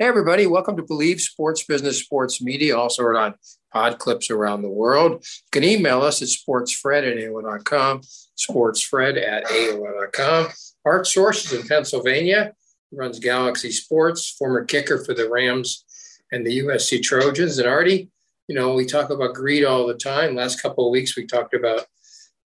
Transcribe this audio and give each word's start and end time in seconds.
Hey, 0.00 0.06
everybody, 0.06 0.46
welcome 0.46 0.76
to 0.76 0.84
Believe 0.84 1.20
Sports 1.20 1.64
Business 1.64 1.98
Sports 1.98 2.40
Media, 2.40 2.78
also 2.78 3.02
heard 3.02 3.16
on 3.16 3.34
pod 3.72 3.98
clips 3.98 4.30
around 4.30 4.62
the 4.62 4.70
world. 4.70 5.14
You 5.14 5.50
can 5.50 5.64
email 5.64 6.02
us 6.02 6.22
at 6.22 6.28
sportsfred 6.28 6.98
at 6.98 7.16
AOL.com, 7.16 8.02
sportsfred 8.38 9.20
at 9.20 9.44
AOL.com. 9.46 10.50
Art 10.84 11.04
Sources 11.08 11.52
in 11.52 11.66
Pennsylvania 11.66 12.52
runs 12.92 13.18
Galaxy 13.18 13.72
Sports, 13.72 14.30
former 14.30 14.64
kicker 14.64 15.04
for 15.04 15.14
the 15.14 15.28
Rams 15.28 15.84
and 16.30 16.46
the 16.46 16.60
USC 16.60 17.02
Trojans. 17.02 17.58
And 17.58 17.66
Artie, 17.66 18.08
you 18.46 18.54
know, 18.54 18.74
we 18.74 18.86
talk 18.86 19.10
about 19.10 19.34
greed 19.34 19.64
all 19.64 19.84
the 19.84 19.94
time. 19.94 20.36
Last 20.36 20.62
couple 20.62 20.86
of 20.86 20.92
weeks, 20.92 21.16
we 21.16 21.26
talked 21.26 21.54
about 21.54 21.86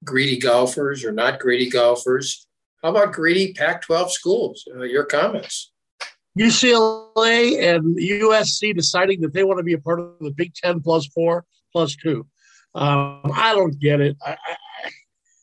greedy 0.04 0.40
golfers 0.40 1.06
or 1.06 1.12
not 1.12 1.40
greedy 1.40 1.70
golfers. 1.70 2.48
How 2.82 2.90
about 2.90 3.14
greedy 3.14 3.54
Pac 3.54 3.84
12 3.84 4.12
schools? 4.12 4.68
Uh, 4.76 4.82
your 4.82 5.04
comments. 5.04 5.73
UCLA 6.40 7.76
and 7.76 7.96
USC 7.98 8.76
deciding 8.76 9.22
that 9.22 9.34
they 9.34 9.44
want 9.44 9.60
to 9.60 9.64
be 9.64 9.74
a 9.74 9.80
part 9.80 10.00
of 10.00 10.14
the 10.20 10.32
Big 10.32 10.54
Ten 10.56 10.82
plus 10.82 11.06
four 11.08 11.46
plus 11.72 11.96
two. 11.96 12.26
Um, 12.76 13.32
I 13.36 13.54
don't 13.54 13.80
get 13.80 14.02
it. 14.02 14.18
I, 14.26 14.32
I, 14.32 14.56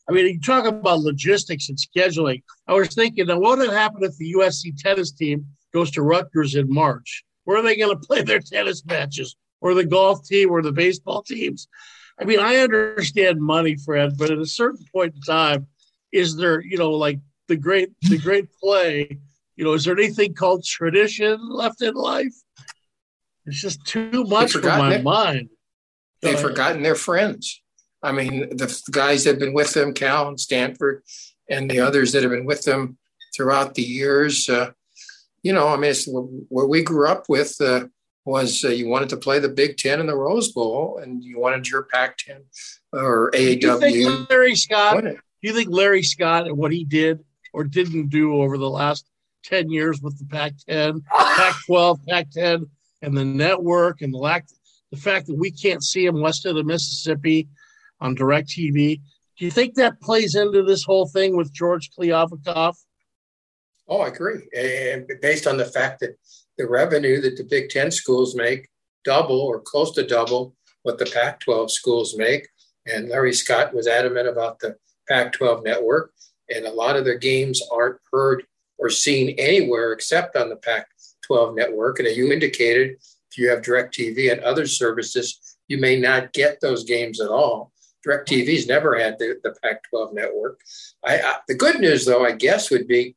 I, 0.09 0.11
mean, 0.11 0.27
you 0.27 0.41
talk 0.41 0.65
about 0.65 0.99
logistics 0.99 1.69
and 1.69 1.77
scheduling. 1.77 2.43
I 2.67 2.73
was 2.73 2.93
thinking, 2.93 3.27
now 3.27 3.39
what 3.39 3.57
would 3.59 3.71
happen 3.71 4.03
if 4.03 4.17
the 4.17 4.33
USC 4.33 4.75
tennis 4.77 5.11
team 5.11 5.45
goes 5.73 5.91
to 5.91 6.01
Rutgers 6.01 6.55
in 6.55 6.71
March? 6.71 7.23
Where 7.45 7.57
are 7.57 7.63
they 7.63 7.77
going 7.77 7.97
to 7.99 8.07
play 8.07 8.21
their 8.23 8.39
tennis 8.39 8.85
matches? 8.85 9.35
Or 9.61 9.75
the 9.75 9.85
golf 9.85 10.25
team 10.27 10.49
or 10.49 10.61
the 10.61 10.71
baseball 10.71 11.21
teams? 11.21 11.67
I 12.19 12.25
mean, 12.25 12.39
I 12.39 12.57
understand 12.57 13.39
money, 13.39 13.77
Fred, 13.77 14.17
but 14.17 14.31
at 14.31 14.39
a 14.39 14.45
certain 14.45 14.85
point 14.93 15.15
in 15.15 15.21
time, 15.21 15.67
is 16.11 16.35
there, 16.35 16.61
you 16.61 16.77
know, 16.77 16.91
like 16.91 17.19
the 17.47 17.55
great 17.55 17.89
the 18.01 18.17
great 18.17 18.47
play 18.59 19.17
you 19.61 19.67
know, 19.67 19.73
is 19.73 19.85
there 19.85 19.95
anything 19.95 20.33
called 20.33 20.63
tradition 20.63 21.37
left 21.47 21.83
in 21.83 21.93
life? 21.93 22.33
It's 23.45 23.61
just 23.61 23.85
too 23.85 24.23
much 24.23 24.53
for 24.53 24.61
my 24.63 24.95
it. 24.95 25.03
mind. 25.03 25.49
They've 26.23 26.39
forgotten 26.39 26.81
their 26.81 26.95
friends. 26.95 27.61
I 28.01 28.11
mean, 28.11 28.57
the 28.57 28.81
guys 28.89 29.23
that 29.23 29.33
have 29.33 29.39
been 29.39 29.53
with 29.53 29.75
them, 29.75 29.93
Cal 29.93 30.27
and 30.27 30.39
Stanford, 30.39 31.03
and 31.47 31.69
the 31.69 31.79
others 31.79 32.11
that 32.11 32.23
have 32.23 32.31
been 32.31 32.45
with 32.45 32.63
them 32.63 32.97
throughout 33.35 33.75
the 33.75 33.83
years. 33.83 34.49
Uh, 34.49 34.71
you 35.43 35.53
know, 35.53 35.67
I 35.67 35.75
mean, 35.75 35.91
it's 35.91 36.07
what 36.07 36.67
we 36.67 36.81
grew 36.81 37.07
up 37.07 37.25
with 37.29 37.55
uh, 37.61 37.85
was 38.25 38.65
uh, 38.65 38.69
you 38.69 38.87
wanted 38.87 39.09
to 39.09 39.17
play 39.17 39.37
the 39.37 39.49
Big 39.49 39.77
Ten 39.77 39.99
and 39.99 40.09
the 40.09 40.17
Rose 40.17 40.51
Bowl, 40.51 40.97
and 41.03 41.23
you 41.23 41.39
wanted 41.39 41.69
your 41.69 41.83
Pac-10 41.83 42.39
or 42.93 43.29
AAW. 43.29 43.59
Do 43.59 43.67
you 43.67 43.79
think 43.79 44.27
Larry 44.31 44.55
Scott? 44.55 45.03
Do 45.03 45.19
you 45.41 45.53
think 45.53 45.69
Larry 45.69 46.01
Scott 46.01 46.47
and 46.47 46.57
what 46.57 46.71
he 46.71 46.83
did 46.83 47.23
or 47.53 47.63
didn't 47.63 48.09
do 48.09 48.41
over 48.41 48.57
the 48.57 48.67
last 48.67 49.05
10 49.43 49.69
years 49.69 50.01
with 50.01 50.17
the 50.17 50.25
Pac 50.25 50.53
10, 50.67 51.01
Pac 51.09 51.55
12, 51.65 51.99
Pac 52.07 52.31
10, 52.31 52.65
and 53.01 53.17
the 53.17 53.25
network, 53.25 54.01
and 54.01 54.13
the 54.13 54.17
lack, 54.17 54.45
the 54.91 54.97
fact 54.97 55.27
that 55.27 55.37
we 55.37 55.51
can't 55.51 55.83
see 55.83 56.05
them 56.05 56.21
west 56.21 56.45
of 56.45 56.55
the 56.55 56.63
Mississippi 56.63 57.47
on 57.99 58.15
DirecTV. 58.15 59.01
Do 59.37 59.45
you 59.45 59.51
think 59.51 59.75
that 59.75 60.01
plays 60.01 60.35
into 60.35 60.63
this 60.63 60.83
whole 60.83 61.07
thing 61.07 61.35
with 61.35 61.53
George 61.53 61.89
Kliavkoff? 61.97 62.75
Oh, 63.87 64.01
I 64.01 64.07
agree. 64.07 64.47
And 64.55 65.09
based 65.21 65.47
on 65.47 65.57
the 65.57 65.65
fact 65.65 65.99
that 66.01 66.15
the 66.57 66.67
revenue 66.67 67.21
that 67.21 67.37
the 67.37 67.43
Big 67.43 67.69
Ten 67.69 67.91
schools 67.91 68.35
make 68.35 68.69
double 69.03 69.39
or 69.39 69.59
close 69.59 69.93
to 69.95 70.05
double 70.05 70.55
what 70.83 70.97
the 70.97 71.05
Pac 71.05 71.39
12 71.39 71.71
schools 71.71 72.15
make. 72.17 72.47
And 72.85 73.09
Larry 73.09 73.33
Scott 73.33 73.73
was 73.73 73.87
adamant 73.87 74.27
about 74.27 74.59
the 74.59 74.75
Pac 75.07 75.33
12 75.33 75.63
network. 75.63 76.13
And 76.53 76.65
a 76.65 76.71
lot 76.71 76.95
of 76.95 77.05
their 77.05 77.17
games 77.17 77.61
aren't 77.71 77.97
heard 78.11 78.43
or 78.81 78.89
seen 78.89 79.35
anywhere 79.37 79.93
except 79.93 80.35
on 80.35 80.49
the 80.49 80.55
Pac 80.57 80.87
12 81.21 81.55
network. 81.55 81.99
And 81.99 82.07
as 82.07 82.17
you 82.17 82.31
indicated, 82.31 82.97
if 83.29 83.37
you 83.37 83.47
have 83.49 83.61
DirecTV 83.61 84.31
and 84.31 84.41
other 84.41 84.65
services, 84.65 85.55
you 85.67 85.77
may 85.77 85.97
not 85.97 86.33
get 86.33 86.59
those 86.59 86.83
games 86.83 87.21
at 87.21 87.29
all. 87.29 87.71
DirecTV's 88.05 88.67
never 88.67 88.97
had 88.97 89.19
the, 89.19 89.39
the 89.43 89.55
Pac 89.63 89.83
12 89.89 90.15
network. 90.15 90.59
I, 91.05 91.19
I, 91.19 91.35
the 91.47 91.53
good 91.53 91.79
news, 91.79 92.05
though, 92.05 92.25
I 92.25 92.31
guess, 92.31 92.71
would 92.71 92.87
be 92.87 93.15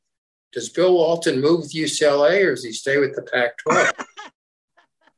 does 0.53 0.69
Bill 0.69 0.95
Walton 0.95 1.41
move 1.41 1.63
with 1.63 1.75
UCLA 1.75 2.45
or 2.45 2.55
does 2.55 2.63
he 2.63 2.73
stay 2.73 2.99
with 2.99 3.17
the 3.17 3.23
Pac 3.23 3.59
12? 3.59 3.93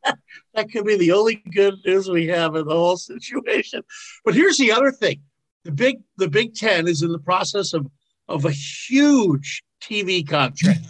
that 0.55 0.73
could 0.73 0.87
be 0.87 0.97
the 0.97 1.13
only 1.13 1.43
good 1.53 1.75
news 1.85 2.09
we 2.09 2.29
have 2.29 2.55
in 2.55 2.67
the 2.67 2.75
whole 2.75 2.97
situation. 2.97 3.83
But 4.25 4.35
here's 4.35 4.57
the 4.57 4.73
other 4.73 4.93
thing 4.93 5.21
the 5.65 5.73
Big, 5.73 6.01
the 6.17 6.31
Big 6.31 6.55
Ten 6.55 6.89
is 6.89 7.03
in 7.03 7.13
the 7.13 7.19
process 7.19 7.75
of, 7.75 7.87
of 8.29 8.47
a 8.47 8.51
huge 8.51 9.63
TV 9.89 10.27
contract. 10.29 10.81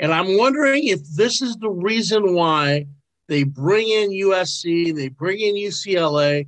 And 0.00 0.12
I'm 0.12 0.36
wondering 0.36 0.88
if 0.88 1.00
this 1.14 1.40
is 1.40 1.56
the 1.56 1.70
reason 1.70 2.34
why 2.34 2.86
they 3.28 3.44
bring 3.44 3.88
in 3.88 4.10
USC, 4.10 4.94
they 4.94 5.08
bring 5.08 5.40
in 5.40 5.54
UCLA. 5.54 6.46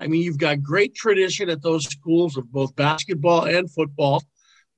I 0.00 0.06
mean, 0.06 0.22
you've 0.22 0.38
got 0.38 0.62
great 0.62 0.94
tradition 0.94 1.48
at 1.48 1.62
those 1.62 1.84
schools 1.84 2.36
of 2.36 2.50
both 2.50 2.74
basketball 2.74 3.44
and 3.44 3.70
football. 3.70 4.22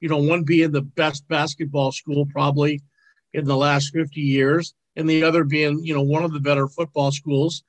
You 0.01 0.09
know, 0.09 0.19
one 0.19 0.45
being 0.45 0.73
the 0.73 0.83
best 0.83 1.27
basketball 1.29 1.93
school 1.93 2.27
probably 2.27 2.83
in 3.33 3.45
the 3.45 3.57
last 3.57 3.93
50 3.93 4.21
years, 4.21 4.75
and 4.97 5.09
the 5.09 5.25
other 5.25 5.45
being, 5.45 5.85
you 5.85 5.95
know, 5.95 6.03
one 6.03 6.25
of 6.25 6.33
the 6.33 6.41
better 6.41 6.69
football 6.69 7.11
schools. 7.13 7.63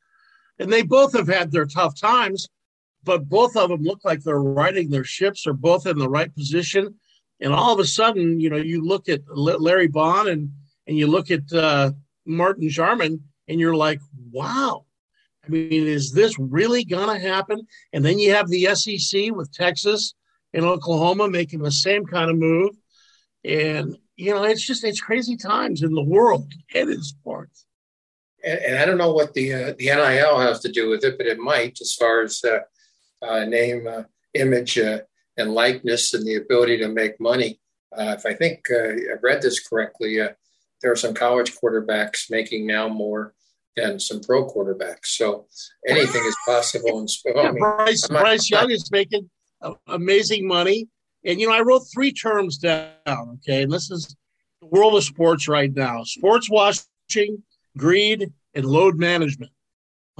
And 0.59 0.71
they 0.71 0.81
both 0.81 1.13
have 1.13 1.27
had 1.27 1.51
their 1.51 1.65
tough 1.65 1.99
times, 1.99 2.49
but 3.03 3.29
both 3.29 3.55
of 3.55 3.69
them 3.69 3.81
look 3.81 3.99
like 4.03 4.21
they're 4.21 4.41
riding 4.41 4.89
their 4.89 5.03
ships, 5.03 5.47
are 5.47 5.53
both 5.53 5.87
in 5.87 5.97
the 5.97 6.09
right 6.09 6.33
position 6.35 6.95
and 7.39 7.53
all 7.53 7.73
of 7.73 7.79
a 7.79 7.85
sudden, 7.85 8.39
you 8.39 8.49
know, 8.49 8.57
you 8.57 8.83
look 8.83 9.09
at 9.09 9.21
Larry 9.27 9.87
Bond 9.87 10.29
and 10.29 10.51
and 10.87 10.97
you 10.97 11.07
look 11.07 11.29
at 11.29 11.53
uh, 11.53 11.91
Martin 12.25 12.67
Jarmond, 12.67 13.19
and 13.47 13.59
you're 13.59 13.75
like, 13.75 13.99
wow. 14.31 14.85
I 15.45 15.49
mean, 15.49 15.87
is 15.87 16.11
this 16.11 16.37
really 16.39 16.83
going 16.83 17.09
to 17.09 17.27
happen? 17.27 17.65
And 17.93 18.05
then 18.05 18.19
you 18.19 18.33
have 18.33 18.47
the 18.47 18.65
SEC 18.75 19.31
with 19.31 19.51
Texas 19.51 20.13
and 20.53 20.65
Oklahoma 20.65 21.29
making 21.29 21.59
the 21.59 21.71
same 21.71 22.05
kind 22.05 22.29
of 22.29 22.37
move. 22.37 22.71
And, 23.43 23.97
you 24.15 24.33
know, 24.33 24.43
it's 24.43 24.65
just, 24.65 24.83
it's 24.83 24.99
crazy 24.99 25.37
times 25.37 25.81
in 25.81 25.93
the 25.93 26.03
world 26.03 26.51
and 26.73 26.89
in 26.89 27.01
sports. 27.01 27.65
And, 28.43 28.59
and 28.59 28.77
I 28.77 28.85
don't 28.85 28.97
know 28.97 29.13
what 29.13 29.33
the, 29.33 29.53
uh, 29.53 29.73
the 29.77 29.85
NIL 29.85 30.39
has 30.39 30.59
to 30.61 30.71
do 30.71 30.89
with 30.89 31.03
it, 31.03 31.17
but 31.17 31.27
it 31.27 31.39
might 31.39 31.79
as 31.81 31.93
far 31.93 32.21
as 32.21 32.43
uh, 33.21 33.45
name, 33.45 33.87
uh, 33.87 34.03
image, 34.33 34.77
uh, 34.77 34.99
and 35.39 35.53
likeness 35.53 36.13
and 36.13 36.27
the 36.27 36.35
ability 36.35 36.77
to 36.77 36.89
make 36.89 37.19
money. 37.19 37.59
Uh, 37.97 38.15
if 38.17 38.25
I 38.25 38.33
think 38.33 38.65
uh, 38.69 39.13
I've 39.13 39.23
read 39.23 39.41
this 39.41 39.65
correctly, 39.67 40.21
uh, 40.21 40.29
there 40.81 40.91
are 40.91 40.97
some 40.97 41.13
college 41.13 41.55
quarterbacks 41.55 42.29
making 42.29 42.67
now 42.67 42.87
more 42.87 43.33
than 43.75 43.99
some 43.99 44.21
pro 44.21 44.47
quarterbacks. 44.47 45.05
So 45.05 45.47
anything 45.87 46.21
is 46.23 46.35
possible. 46.45 46.99
In, 46.99 47.07
well, 47.25 47.43
yeah, 47.43 47.49
I 47.49 47.51
mean, 47.51 47.59
Bryce, 47.59 48.07
Bryce 48.07 48.49
Young 48.51 48.69
is 48.69 48.91
making 48.91 49.29
amazing 49.87 50.47
money. 50.47 50.87
And, 51.25 51.39
you 51.39 51.47
know, 51.47 51.53
I 51.53 51.61
wrote 51.61 51.83
three 51.93 52.13
terms 52.13 52.57
down, 52.57 52.93
okay? 53.07 53.63
And 53.63 53.71
this 53.71 53.89
is 53.91 54.15
the 54.61 54.67
world 54.67 54.95
of 54.95 55.03
sports 55.03 55.47
right 55.47 55.73
now 55.73 56.03
sports 56.03 56.49
watching, 56.49 57.43
greed, 57.77 58.31
and 58.53 58.65
load 58.65 58.97
management. 58.97 59.51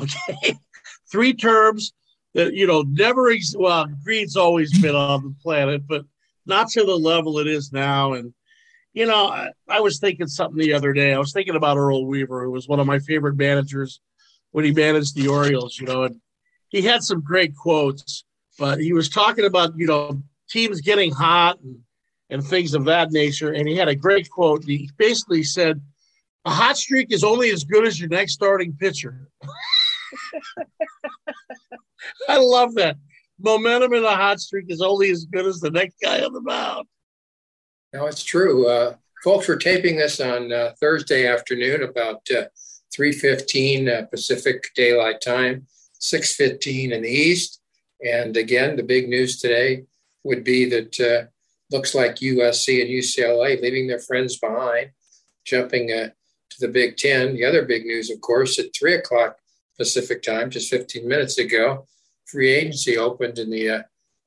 Okay. 0.02 0.58
three 1.12 1.34
terms 1.34 1.92
that 2.34 2.54
you 2.54 2.68
know 2.68 2.84
never 2.88 3.30
ex- 3.30 3.56
well 3.58 3.88
greed's 4.04 4.36
always 4.36 4.78
been 4.80 4.96
on 4.96 5.24
the 5.24 5.36
planet 5.42 5.82
but 5.88 6.04
not 6.46 6.70
to 6.70 6.84
the 6.84 6.96
level 6.96 7.40
it 7.40 7.48
is 7.48 7.72
now. 7.72 8.14
And 8.14 8.34
you 8.94 9.06
know 9.06 9.28
I, 9.28 9.52
I, 9.68 9.80
was 9.80 10.00
thinking 10.00 10.28
something 10.28 10.58
the 10.58 10.74
other 10.74 10.94
day. 10.94 11.14
I 11.14 11.20
was 11.20 11.32
thinking 11.32 11.56
about 11.56 11.78
earl 11.78 12.06
weaver 12.06 12.44
who 12.44 12.52
was 12.52 12.68
one 12.68 12.80
of 12.80 12.88
my 12.88 13.00
favorite 13.00 13.38
managers 13.38 14.02
when 14.52 14.66
he 14.66 14.72
managed 14.72 15.16
the 15.16 15.28
orioles 15.28 15.80
you 15.80 15.86
know 15.86 16.04
and 16.04 16.20
he 16.70 16.82
had 16.82 17.04
some 17.04 17.22
great 17.22 17.56
quotes 17.56 18.26
but 18.58 18.80
he 18.80 18.94
was 18.94 19.10
talking 19.10 19.46
about 19.46 19.78
you 19.78 19.88
know 19.88 20.22
teams 20.50 20.82
getting 20.82 21.12
hot 21.12 21.60
and, 21.62 21.78
and 22.30 22.44
things 22.44 22.74
of 22.74 22.86
that 22.86 23.12
nature 23.12 23.54
and 23.54 23.68
he 23.68 23.76
had 23.76 23.88
a 23.88 23.96
great 23.96 24.30
quote. 24.30 24.64
He 24.66 24.90
basically 24.98 25.44
said 25.44 25.82
a 26.46 26.50
hot 26.50 26.78
streak 26.78 27.12
is 27.12 27.24
only 27.24 27.52
as 27.52 27.64
good 27.64 27.86
as 27.86 28.00
your 28.00 28.10
next 28.10 28.34
starting 28.34 28.74
pitcher 28.74 29.30
I 32.28 32.38
love 32.38 32.76
that. 32.76 32.98
Momentum 33.40 33.94
in 33.94 34.04
a 34.04 34.16
hot 34.16 34.40
streak 34.40 34.66
is 34.70 34.82
only 34.82 35.10
as 35.12 35.26
good 35.26 35.46
as 35.46 35.60
the 35.60 35.72
next 35.72 35.96
guy 36.02 36.24
on 36.24 36.34
the 36.34 36.42
mound. 36.42 36.88
No, 37.94 38.06
it's 38.06 38.24
true. 38.24 38.68
Uh, 38.68 38.96
folks, 39.24 39.48
we're 39.48 39.56
taping 39.56 39.98
this 39.98 40.20
on 40.20 40.52
uh, 40.52 40.74
Thursday 40.80 41.26
afternoon 41.28 41.84
about 41.84 42.22
uh, 42.30 42.46
3.15 42.98 43.88
uh, 43.88 44.06
Pacific 44.08 44.70
Daylight 44.76 45.22
Time, 45.22 45.68
6.15 46.02 46.92
in 46.92 47.02
the 47.02 47.10
East. 47.10 47.62
And 48.06 48.36
again, 48.38 48.76
the 48.76 48.84
big 48.84 49.10
news 49.10 49.40
today 49.40 49.84
would 50.24 50.44
be 50.44 50.70
that 50.70 51.00
uh, 51.00 51.30
looks 51.72 51.96
like 51.96 52.18
USC 52.18 52.82
and 52.82 52.90
UCLA 52.90 53.62
leaving 53.62 53.88
their 53.88 54.00
friends 54.00 54.38
behind, 54.38 54.92
jumping 55.46 55.92
uh, 55.92 56.10
to 56.50 56.60
the 56.60 56.68
Big 56.68 56.98
Ten. 56.98 57.34
The 57.34 57.46
other 57.46 57.64
big 57.64 57.86
news, 57.86 58.10
of 58.10 58.22
course, 58.22 58.60
at 58.60 58.76
3 58.78 58.96
o'clock 58.96 59.38
Pacific 59.80 60.22
time, 60.22 60.52
just 60.52 60.70
15 60.70 61.08
minutes 61.08 61.40
ago, 61.40 61.88
free 62.26 62.52
agency 62.52 62.98
opened 62.98 63.40
in 63.40 63.50
the 63.50 63.70
uh, 63.70 63.82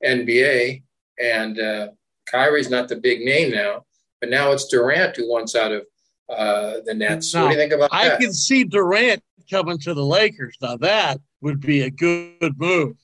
NBA, 0.04 0.82
and 1.22 1.60
uh, 1.60 1.88
Kyrie's 2.26 2.70
not 2.70 2.88
the 2.88 2.96
big 2.96 3.20
name 3.20 3.52
now, 3.52 3.84
but 4.20 4.30
now 4.30 4.50
it's 4.52 4.66
Durant 4.66 5.16
who 5.16 5.30
wants 5.30 5.54
out 5.54 5.70
of 5.70 5.82
uh, 6.28 6.76
the 6.84 6.94
Nets. 6.94 7.34
Now, 7.34 7.42
what 7.42 7.48
do 7.48 7.54
you 7.54 7.60
think 7.60 7.72
about 7.72 7.90
I 7.92 8.08
that? 8.08 8.20
can 8.20 8.32
see 8.32 8.64
Durant 8.64 9.22
coming 9.50 9.78
to 9.80 9.94
the 9.94 10.04
Lakers. 10.04 10.56
Now 10.60 10.76
that 10.78 11.20
would 11.42 11.60
be 11.60 11.82
a 11.82 11.90
good 11.90 12.58
move. 12.58 12.96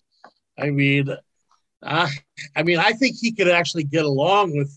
I 0.59 0.71
mean, 0.71 1.15
uh, 1.83 2.09
I 2.57 2.63
mean, 2.63 2.79
I 2.79 2.93
think 2.93 3.17
he 3.21 3.33
could 3.33 3.49
actually 3.49 3.85
get 3.85 4.05
along 4.05 4.57
with 4.57 4.73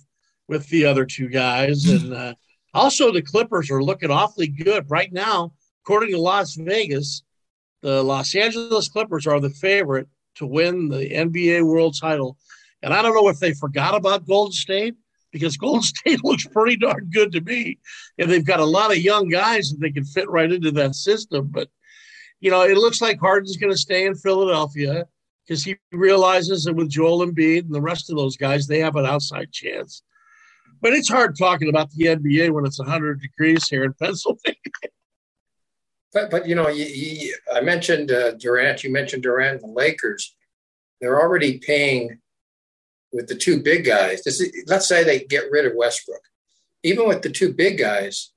with 0.47 0.67
the 0.67 0.85
other 0.85 1.05
two 1.05 1.29
guys, 1.29 1.85
and 1.85 2.13
uh, 2.13 2.33
also 2.73 3.11
the 3.11 3.21
Clippers 3.21 3.71
are 3.71 3.81
looking 3.81 4.11
awfully 4.11 4.47
good 4.47 4.89
right 4.89 5.11
now. 5.11 5.53
According 5.83 6.11
to 6.11 6.19
Las 6.19 6.55
Vegas, 6.55 7.23
the 7.81 8.03
Los 8.03 8.35
Angeles 8.35 8.89
Clippers 8.89 9.27
are 9.27 9.39
the 9.39 9.49
favorite 9.49 10.07
to 10.35 10.45
win 10.45 10.89
the 10.89 11.09
NBA 11.09 11.63
World 11.63 11.95
Title, 11.99 12.37
and 12.81 12.93
I 12.93 13.01
don't 13.01 13.15
know 13.15 13.29
if 13.29 13.39
they 13.39 13.53
forgot 13.53 13.95
about 13.95 14.27
Golden 14.27 14.53
State 14.53 14.95
because 15.31 15.57
Golden 15.57 15.81
State 15.83 16.23
looks 16.23 16.45
pretty 16.47 16.77
darn 16.77 17.09
good 17.11 17.31
to 17.33 17.41
me, 17.41 17.79
and 18.17 18.29
they've 18.29 18.45
got 18.45 18.59
a 18.59 18.65
lot 18.65 18.91
of 18.91 18.97
young 18.97 19.29
guys 19.29 19.69
that 19.69 19.79
they 19.79 19.91
can 19.91 20.03
fit 20.03 20.29
right 20.29 20.51
into 20.51 20.71
that 20.71 20.95
system. 20.95 21.47
But 21.47 21.69
you 22.39 22.49
know, 22.49 22.63
it 22.63 22.77
looks 22.77 23.01
like 23.01 23.19
Harden's 23.19 23.57
going 23.57 23.71
to 23.71 23.77
stay 23.77 24.05
in 24.05 24.15
Philadelphia 24.15 25.05
because 25.45 25.63
he 25.63 25.75
realizes 25.91 26.63
that 26.63 26.75
with 26.75 26.89
Joel 26.89 27.25
Embiid 27.25 27.65
and 27.65 27.73
the 27.73 27.81
rest 27.81 28.09
of 28.09 28.17
those 28.17 28.37
guys, 28.37 28.67
they 28.67 28.79
have 28.79 28.95
an 28.95 29.05
outside 29.05 29.51
chance. 29.51 30.01
But 30.81 30.93
it's 30.93 31.09
hard 31.09 31.37
talking 31.37 31.69
about 31.69 31.91
the 31.91 32.05
NBA 32.05 32.51
when 32.51 32.65
it's 32.65 32.79
100 32.79 33.21
degrees 33.21 33.67
here 33.69 33.83
in 33.83 33.93
Pennsylvania. 33.93 34.55
But, 36.13 36.29
but 36.29 36.47
you 36.47 36.55
know, 36.55 36.67
you, 36.67 36.85
you, 36.85 37.35
I 37.53 37.61
mentioned 37.61 38.11
uh, 38.11 38.31
Durant. 38.33 38.83
You 38.83 38.91
mentioned 38.91 39.23
Durant 39.23 39.61
and 39.61 39.71
the 39.71 39.75
Lakers. 39.75 40.35
They're 40.99 41.19
already 41.19 41.57
paying 41.59 42.19
with 43.13 43.27
the 43.27 43.35
two 43.35 43.61
big 43.61 43.85
guys. 43.85 44.23
This 44.23 44.39
is, 44.41 44.51
let's 44.67 44.87
say 44.87 45.03
they 45.03 45.23
get 45.23 45.51
rid 45.51 45.65
of 45.65 45.73
Westbrook. 45.75 46.21
Even 46.83 47.07
with 47.07 47.21
the 47.21 47.29
two 47.29 47.53
big 47.53 47.77
guys 47.77 48.31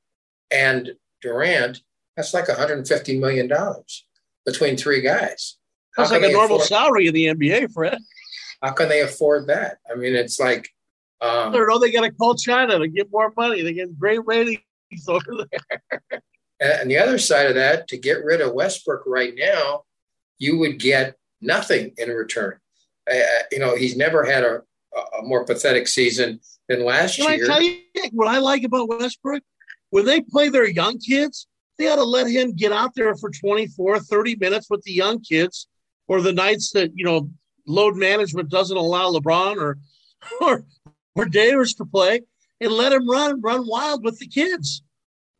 and 0.50 0.93
Durant, 1.21 1.81
that's 2.17 2.35
like 2.35 2.49
150 2.49 3.19
million 3.19 3.49
dollars 3.49 4.06
between 4.44 4.76
three 4.76 5.00
guys. 5.00 5.56
That's 5.97 6.11
like 6.11 6.23
a 6.23 6.32
normal 6.32 6.56
afford, 6.56 6.69
salary 6.69 7.06
in 7.06 7.15
the 7.15 7.26
NBA, 7.26 7.73
Fred. 7.73 7.99
How 8.62 8.73
can 8.73 8.88
they 8.88 9.00
afford 9.03 9.47
that? 9.47 9.79
I 9.91 9.94
mean, 9.94 10.15
it's 10.15 10.38
like 10.38 10.69
um, 11.21 11.49
I 11.49 11.53
don't 11.53 11.69
know. 11.69 11.79
They 11.79 11.91
got 11.91 12.03
to 12.03 12.11
call 12.12 12.35
China 12.35 12.79
to 12.79 12.88
get 12.88 13.11
more 13.11 13.32
money. 13.37 13.62
They 13.62 13.73
get 13.73 13.99
great 13.99 14.21
ratings 14.26 14.61
over 15.09 15.47
there. 15.50 16.21
And 16.60 16.90
the 16.90 16.98
other 16.98 17.18
side 17.18 17.46
of 17.46 17.54
that, 17.54 17.88
to 17.88 17.96
get 17.96 18.24
rid 18.24 18.40
of 18.40 18.54
Westbrook 18.54 19.02
right 19.06 19.34
now, 19.36 19.82
you 20.38 20.58
would 20.58 20.78
get 20.78 21.16
nothing 21.40 21.92
in 21.98 22.10
return. 22.10 22.58
Uh, 23.10 23.18
you 23.52 23.58
know, 23.58 23.76
he's 23.76 23.96
never 23.96 24.24
had 24.24 24.44
a, 24.44 24.62
a 25.18 25.22
more 25.22 25.44
pathetic 25.44 25.88
season 25.88 26.40
than 26.68 26.84
last 26.84 27.16
Can 27.16 27.32
year. 27.32 27.44
I 27.44 27.46
tell 27.46 27.62
you 27.62 27.80
what 28.12 28.28
I 28.28 28.38
like 28.38 28.64
about 28.64 28.88
Westbrook? 28.88 29.42
When 29.90 30.06
they 30.06 30.20
play 30.20 30.48
their 30.48 30.68
young 30.68 30.98
kids, 30.98 31.46
they 31.78 31.88
ought 31.88 31.96
to 31.96 32.04
let 32.04 32.28
him 32.28 32.52
get 32.52 32.72
out 32.72 32.94
there 32.94 33.14
for 33.16 33.30
24, 33.30 34.00
30 34.00 34.36
minutes 34.36 34.68
with 34.70 34.82
the 34.82 34.92
young 34.92 35.20
kids 35.20 35.68
or 36.08 36.20
the 36.20 36.32
nights 36.32 36.70
that, 36.72 36.90
you 36.94 37.04
know, 37.04 37.30
load 37.66 37.96
management 37.96 38.50
doesn't 38.50 38.76
allow 38.76 39.10
LeBron 39.12 39.56
or 39.56 39.78
or 40.40 40.64
or 41.14 41.24
Davis 41.26 41.74
to 41.74 41.84
play 41.84 42.22
and 42.60 42.72
let 42.72 42.92
him 42.92 43.08
run 43.08 43.40
run 43.40 43.66
wild 43.66 44.04
with 44.04 44.18
the 44.18 44.26
kids. 44.26 44.82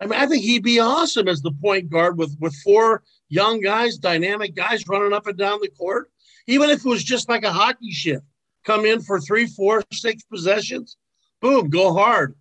I 0.01 0.07
mean, 0.07 0.21
I 0.21 0.27
think 0.27 0.43
he'd 0.43 0.63
be 0.63 0.81
awesome 0.81 1.29
as 1.29 1.41
the 1.41 1.53
point 1.53 1.89
guard 1.91 2.19
with 2.19 2.37
with 2.41 2.55
four 2.57 3.03
young 3.29 3.61
guys, 3.61 3.97
dynamic 3.97 4.55
guys 4.55 4.87
running 4.89 5.13
up 5.13 5.27
and 5.27 5.39
down 5.39 5.61
the 5.61 5.71
court. 5.71 6.11
Even 6.47 6.71
if 6.71 6.81
it 6.81 6.89
was 6.89 7.05
just 7.05 7.29
like 7.29 7.45
a 7.45 7.53
hockey 7.53 7.91
shift, 7.91 8.25
come 8.65 8.85
in 8.85 9.01
for 9.01 9.21
three, 9.21 9.47
four, 9.47 9.83
six 9.93 10.23
possessions, 10.25 10.97
boom, 11.41 11.71
go 11.71 11.95
hard. 11.95 12.35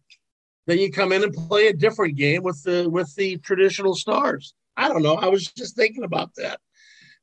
Then 0.65 0.79
you 0.79 0.91
come 0.91 1.11
in 1.11 1.23
and 1.23 1.33
play 1.33 1.67
a 1.67 1.73
different 1.73 2.15
game 2.15 2.43
with 2.43 2.61
the 2.63 2.89
with 2.89 3.13
the 3.15 3.37
traditional 3.37 3.95
stars. 3.95 4.53
I 4.75 4.87
don't 4.87 5.03
know. 5.03 5.15
I 5.15 5.27
was 5.27 5.51
just 5.51 5.75
thinking 5.75 6.03
about 6.03 6.33
that. 6.35 6.59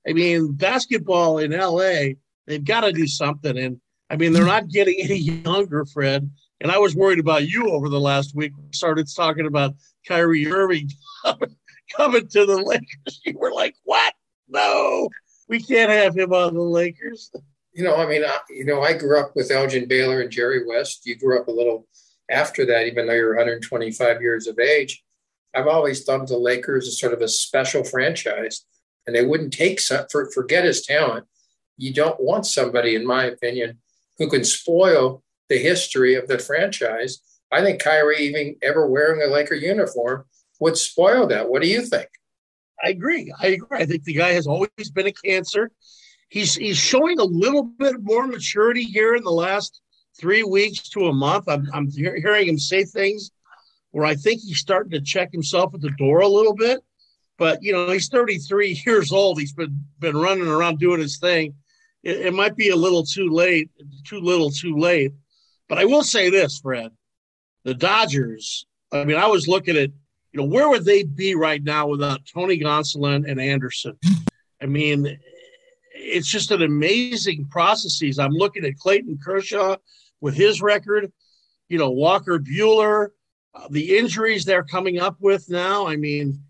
I 0.07 0.13
mean, 0.13 0.53
basketball 0.53 1.39
in 1.39 1.53
LA, 1.53 2.15
they've 2.47 2.65
got 2.65 2.83
to 2.83 2.93
do 2.93 3.07
something. 3.07 3.59
And 3.59 3.81
I 4.09 4.17
mean, 4.17 4.33
they're 4.33 4.45
not 4.45 4.69
getting 4.69 4.97
any 4.99 5.17
younger, 5.17 5.85
Fred. 5.85 6.31
And 6.61 6.71
I 6.71 6.79
was 6.79 6.95
worried 6.95 7.19
about 7.19 7.49
you 7.49 7.71
over 7.71 7.89
the 7.89 8.01
last 8.01 8.35
week. 8.35 8.53
We 8.57 8.73
started 8.73 9.09
talking 9.15 9.47
about 9.47 9.75
Kyrie 10.07 10.47
Irving 10.47 10.91
coming 11.97 12.29
to 12.29 12.47
the 12.47 12.59
Lakers. 12.59 13.21
You 13.25 13.39
were 13.39 13.53
like, 13.53 13.77
what? 13.85 14.15
No, 14.49 15.09
we 15.49 15.63
can't 15.63 15.91
have 15.91 16.17
him 16.17 16.33
on 16.33 16.55
the 16.55 16.63
Lakers. 16.63 17.31
You 17.73 17.85
know, 17.85 17.97
I 17.97 18.07
mean, 18.07 18.25
I, 18.25 18.39
you 18.51 18.65
know, 18.65 18.83
I 18.83 18.93
grew 18.93 19.19
up 19.19 19.35
with 19.35 19.51
Elgin 19.51 19.87
Baylor 19.87 20.21
and 20.21 20.31
Jerry 20.31 20.67
West. 20.67 21.07
You 21.07 21.17
grew 21.17 21.41
up 21.41 21.49
a 21.49 21.53
little 21.53 21.87
after 22.31 22.67
that, 22.67 22.87
even 22.87 23.07
though 23.07 23.15
you're 23.15 23.37
125 23.37 24.21
years 24.21 24.47
of 24.47 24.59
age. 24.59 25.03
I've 25.55 25.67
always 25.67 26.05
thought 26.05 26.27
the 26.29 26.37
Lakers 26.37 26.87
as 26.87 27.01
sort 27.01 27.13
of 27.13 27.23
a 27.23 27.29
special 27.29 27.85
franchise, 27.85 28.65
and 29.07 29.15
they 29.15 29.25
wouldn't 29.25 29.53
take 29.53 29.81
some, 29.81 30.07
for, 30.11 30.31
forget 30.31 30.65
his 30.65 30.85
talent. 30.85 31.27
You 31.77 31.93
don't 31.93 32.21
want 32.21 32.47
somebody, 32.47 32.95
in 32.95 33.07
my 33.07 33.25
opinion, 33.25 33.79
who 34.19 34.29
can 34.29 34.45
spoil 34.45 35.23
the 35.51 35.59
history 35.59 36.15
of 36.15 36.29
the 36.29 36.39
franchise. 36.39 37.19
I 37.53 37.61
think 37.61 37.83
Kyrie 37.83 38.21
even 38.21 38.57
ever 38.63 38.87
wearing 38.87 39.21
a 39.21 39.27
Laker 39.27 39.55
uniform 39.55 40.25
would 40.61 40.79
spoil 40.79 41.27
that. 41.27 41.51
What 41.51 41.61
do 41.61 41.69
you 41.69 41.83
think? 41.83 42.09
I 42.83 42.91
agree. 42.91 43.31
I 43.39 43.49
agree. 43.49 43.79
I 43.79 43.85
think 43.85 44.05
the 44.05 44.15
guy 44.15 44.31
has 44.31 44.47
always 44.47 44.91
been 44.95 45.09
a 45.09 45.13
cancer. 45.13 45.71
He's 46.29 46.55
he's 46.55 46.79
showing 46.79 47.19
a 47.19 47.25
little 47.25 47.65
bit 47.65 47.97
more 48.01 48.27
maturity 48.27 48.85
here 48.85 49.15
in 49.15 49.25
the 49.25 49.33
last 49.33 49.83
three 50.19 50.45
weeks 50.45 50.89
to 50.91 51.09
a 51.09 51.13
month. 51.13 51.49
I'm, 51.49 51.69
I'm 51.75 51.91
hearing 51.91 52.49
him 52.49 52.59
say 52.59 52.85
things 52.85 53.31
where 53.91 54.07
I 54.07 54.15
think 54.15 54.41
he's 54.41 54.61
starting 54.61 54.93
to 54.93 55.01
check 55.01 55.33
himself 55.33 55.75
at 55.75 55.81
the 55.81 55.91
door 55.99 56.21
a 56.21 56.29
little 56.29 56.55
bit. 56.55 56.81
But 57.37 57.63
you 57.63 57.73
know, 57.73 57.91
he's 57.91 58.09
33 58.09 58.81
years 58.87 59.13
old. 59.13 59.41
He's 59.41 59.53
been 59.53 59.85
been 59.99 60.17
running 60.17 60.47
around 60.47 60.79
doing 60.79 61.01
his 61.01 61.19
thing. 61.19 61.55
It, 62.03 62.27
it 62.27 62.35
might 62.35 62.57
be 62.57 62.71
a 62.71 62.77
little 62.77 63.05
too 63.05 63.29
late, 63.29 63.71
too 64.07 64.21
little, 64.21 64.51
too 64.51 64.77
late. 64.77 65.13
But 65.71 65.79
I 65.79 65.85
will 65.85 66.03
say 66.03 66.31
this, 66.31 66.59
Fred: 66.59 66.91
the 67.65 67.75
Dodgers. 67.75 68.67
I 68.93 69.05
mean, 69.05 69.17
I 69.17 69.29
was 69.29 69.47
looking 69.47 69.77
at, 69.77 69.91
you 70.33 70.41
know, 70.41 70.45
where 70.45 70.69
would 70.69 70.85
they 70.85 71.05
be 71.05 71.37
right 71.37 71.63
now 71.63 71.87
without 71.87 72.23
Tony 72.27 72.59
Gonsolin 72.59 73.31
and 73.31 73.41
Anderson? 73.41 73.97
I 74.61 74.67
mean, 74.67 75.17
it's 75.95 76.29
just 76.29 76.51
an 76.51 76.63
amazing 76.63 77.47
processes. 77.51 78.19
I'm 78.19 78.33
looking 78.33 78.65
at 78.65 78.79
Clayton 78.79 79.21
Kershaw 79.25 79.77
with 80.21 80.35
his 80.35 80.61
record, 80.61 81.13
you 81.69 81.79
know, 81.79 81.91
Walker 81.91 82.41
Buehler, 82.41 83.11
uh, 83.55 83.69
the 83.71 83.97
injuries 83.97 84.45
they're 84.45 84.65
coming 84.65 84.99
up 84.99 85.19
with 85.21 85.49
now. 85.49 85.87
I 85.87 85.95
mean, 85.95 86.43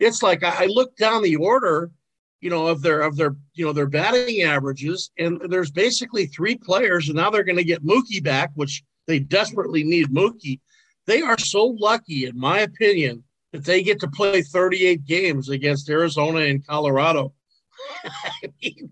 it's 0.00 0.20
like 0.20 0.42
I, 0.42 0.64
I 0.64 0.66
look 0.66 0.96
down 0.96 1.22
the 1.22 1.36
order, 1.36 1.92
you 2.44 2.50
know, 2.50 2.66
of 2.66 2.82
their 2.82 3.00
of 3.00 3.16
their 3.16 3.34
you 3.54 3.64
know 3.64 3.72
their 3.72 3.86
batting 3.86 4.42
averages, 4.42 5.10
and 5.16 5.40
there's 5.48 5.70
basically 5.70 6.26
three 6.26 6.56
players, 6.56 7.08
and 7.08 7.16
now 7.16 7.30
they're 7.30 7.42
going 7.42 7.56
to 7.56 7.64
get 7.64 7.82
Mookie 7.82 8.22
back, 8.22 8.50
which 8.54 8.84
they 9.06 9.18
desperately 9.18 9.82
need 9.82 10.10
Mookie. 10.10 10.60
They 11.06 11.22
are 11.22 11.38
so 11.38 11.64
lucky, 11.64 12.26
in 12.26 12.38
my 12.38 12.58
opinion, 12.58 13.24
that 13.52 13.64
they 13.64 13.82
get 13.82 13.98
to 14.00 14.08
play 14.08 14.42
38 14.42 15.06
games 15.06 15.48
against 15.48 15.88
Arizona 15.88 16.40
and 16.40 16.66
Colorado. 16.66 17.32
I 18.04 18.52
mean, 18.62 18.90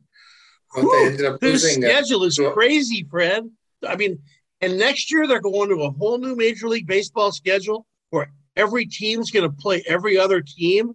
whew, 0.74 1.36
their 1.38 1.58
schedule 1.58 2.24
is 2.24 2.40
crazy, 2.54 3.06
Fred. 3.10 3.44
I 3.86 3.96
mean, 3.96 4.18
and 4.62 4.78
next 4.78 5.12
year 5.12 5.26
they're 5.26 5.40
going 5.40 5.68
to 5.68 5.82
a 5.82 5.90
whole 5.90 6.16
new 6.16 6.34
Major 6.36 6.68
League 6.68 6.86
Baseball 6.86 7.32
schedule 7.32 7.84
where 8.08 8.32
every 8.56 8.86
team's 8.86 9.30
going 9.30 9.50
to 9.50 9.54
play 9.54 9.84
every 9.86 10.16
other 10.16 10.40
team 10.40 10.94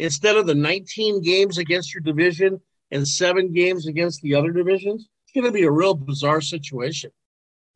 instead 0.00 0.36
of 0.36 0.46
the 0.46 0.54
19 0.54 1.20
games 1.22 1.58
against 1.58 1.94
your 1.94 2.00
division 2.00 2.60
and 2.90 3.06
seven 3.06 3.52
games 3.52 3.86
against 3.86 4.22
the 4.22 4.34
other 4.34 4.50
divisions. 4.50 5.08
It's 5.24 5.32
going 5.32 5.46
to 5.46 5.52
be 5.52 5.64
a 5.64 5.70
real 5.70 5.94
bizarre 5.94 6.40
situation. 6.40 7.10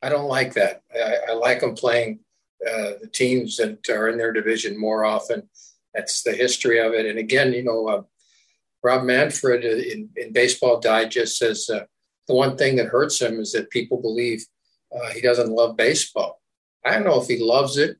I 0.02 0.08
don't 0.08 0.28
like 0.28 0.54
that. 0.54 0.82
I, 0.94 1.18
I 1.30 1.32
like 1.34 1.60
them 1.60 1.74
playing 1.74 2.20
uh, 2.66 2.92
the 3.00 3.08
teams 3.12 3.56
that 3.58 3.88
are 3.88 4.08
in 4.08 4.18
their 4.18 4.32
division 4.32 4.78
more 4.78 5.04
often. 5.04 5.48
That's 5.94 6.22
the 6.22 6.32
history 6.32 6.80
of 6.80 6.94
it. 6.94 7.06
And 7.06 7.18
again, 7.18 7.52
you 7.52 7.62
know, 7.62 7.88
uh, 7.88 8.02
Rob 8.82 9.04
Manfred 9.04 9.64
in, 9.64 10.08
in 10.16 10.32
Baseball 10.32 10.80
Digest 10.80 11.38
says 11.38 11.70
uh, 11.70 11.84
the 12.26 12.34
one 12.34 12.56
thing 12.56 12.76
that 12.76 12.86
hurts 12.86 13.20
him 13.20 13.38
is 13.38 13.52
that 13.52 13.70
people 13.70 14.00
believe 14.00 14.44
uh, 14.94 15.10
he 15.10 15.20
doesn't 15.20 15.50
love 15.50 15.76
baseball. 15.76 16.40
I 16.84 16.92
don't 16.92 17.04
know 17.04 17.20
if 17.20 17.28
he 17.28 17.38
loves 17.38 17.78
it 17.78 17.96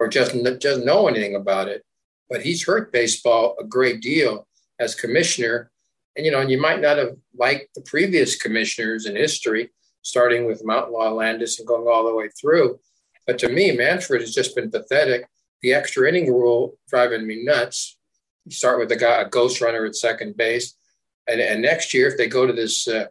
or 0.00 0.08
just 0.08 0.32
doesn't 0.60 0.86
know 0.86 1.06
anything 1.08 1.36
about 1.36 1.68
it, 1.68 1.84
but 2.30 2.42
he's 2.42 2.64
hurt 2.64 2.92
baseball 2.92 3.56
a 3.58 3.64
great 3.64 4.00
deal 4.00 4.46
as 4.78 4.94
commissioner. 4.94 5.70
And 6.16 6.24
you 6.24 6.32
know, 6.32 6.40
and 6.40 6.50
you 6.50 6.60
might 6.60 6.80
not 6.80 6.98
have 6.98 7.16
liked 7.36 7.74
the 7.74 7.82
previous 7.82 8.36
commissioners 8.36 9.06
in 9.06 9.16
history, 9.16 9.70
starting 10.02 10.46
with 10.46 10.64
Mount 10.64 10.92
Law 10.92 11.10
Landis 11.10 11.58
and 11.58 11.66
going 11.66 11.86
all 11.88 12.04
the 12.04 12.14
way 12.14 12.28
through. 12.40 12.78
But 13.26 13.38
to 13.38 13.48
me, 13.48 13.72
Manfred 13.72 14.20
has 14.20 14.34
just 14.34 14.54
been 14.54 14.70
pathetic. 14.70 15.26
The 15.62 15.72
extra 15.72 16.08
inning 16.08 16.32
rule 16.32 16.78
driving 16.88 17.26
me 17.26 17.42
nuts. 17.44 17.96
You 18.44 18.52
start 18.52 18.78
with 18.78 18.92
a 18.92 18.96
guy, 18.96 19.22
a 19.22 19.28
ghost 19.28 19.60
runner 19.60 19.86
at 19.86 19.96
second 19.96 20.36
base, 20.36 20.76
and, 21.26 21.40
and 21.40 21.62
next 21.62 21.94
year, 21.94 22.06
if 22.06 22.18
they 22.18 22.26
go 22.26 22.46
to 22.46 22.52
this 22.52 22.86
uh, 22.86 23.06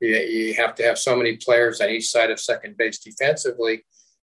you, 0.00 0.08
you 0.08 0.54
have 0.54 0.74
to 0.76 0.82
have 0.82 0.98
so 0.98 1.16
many 1.16 1.36
players 1.36 1.80
on 1.80 1.90
each 1.90 2.08
side 2.08 2.30
of 2.30 2.40
second 2.40 2.76
base 2.76 2.98
defensively. 2.98 3.84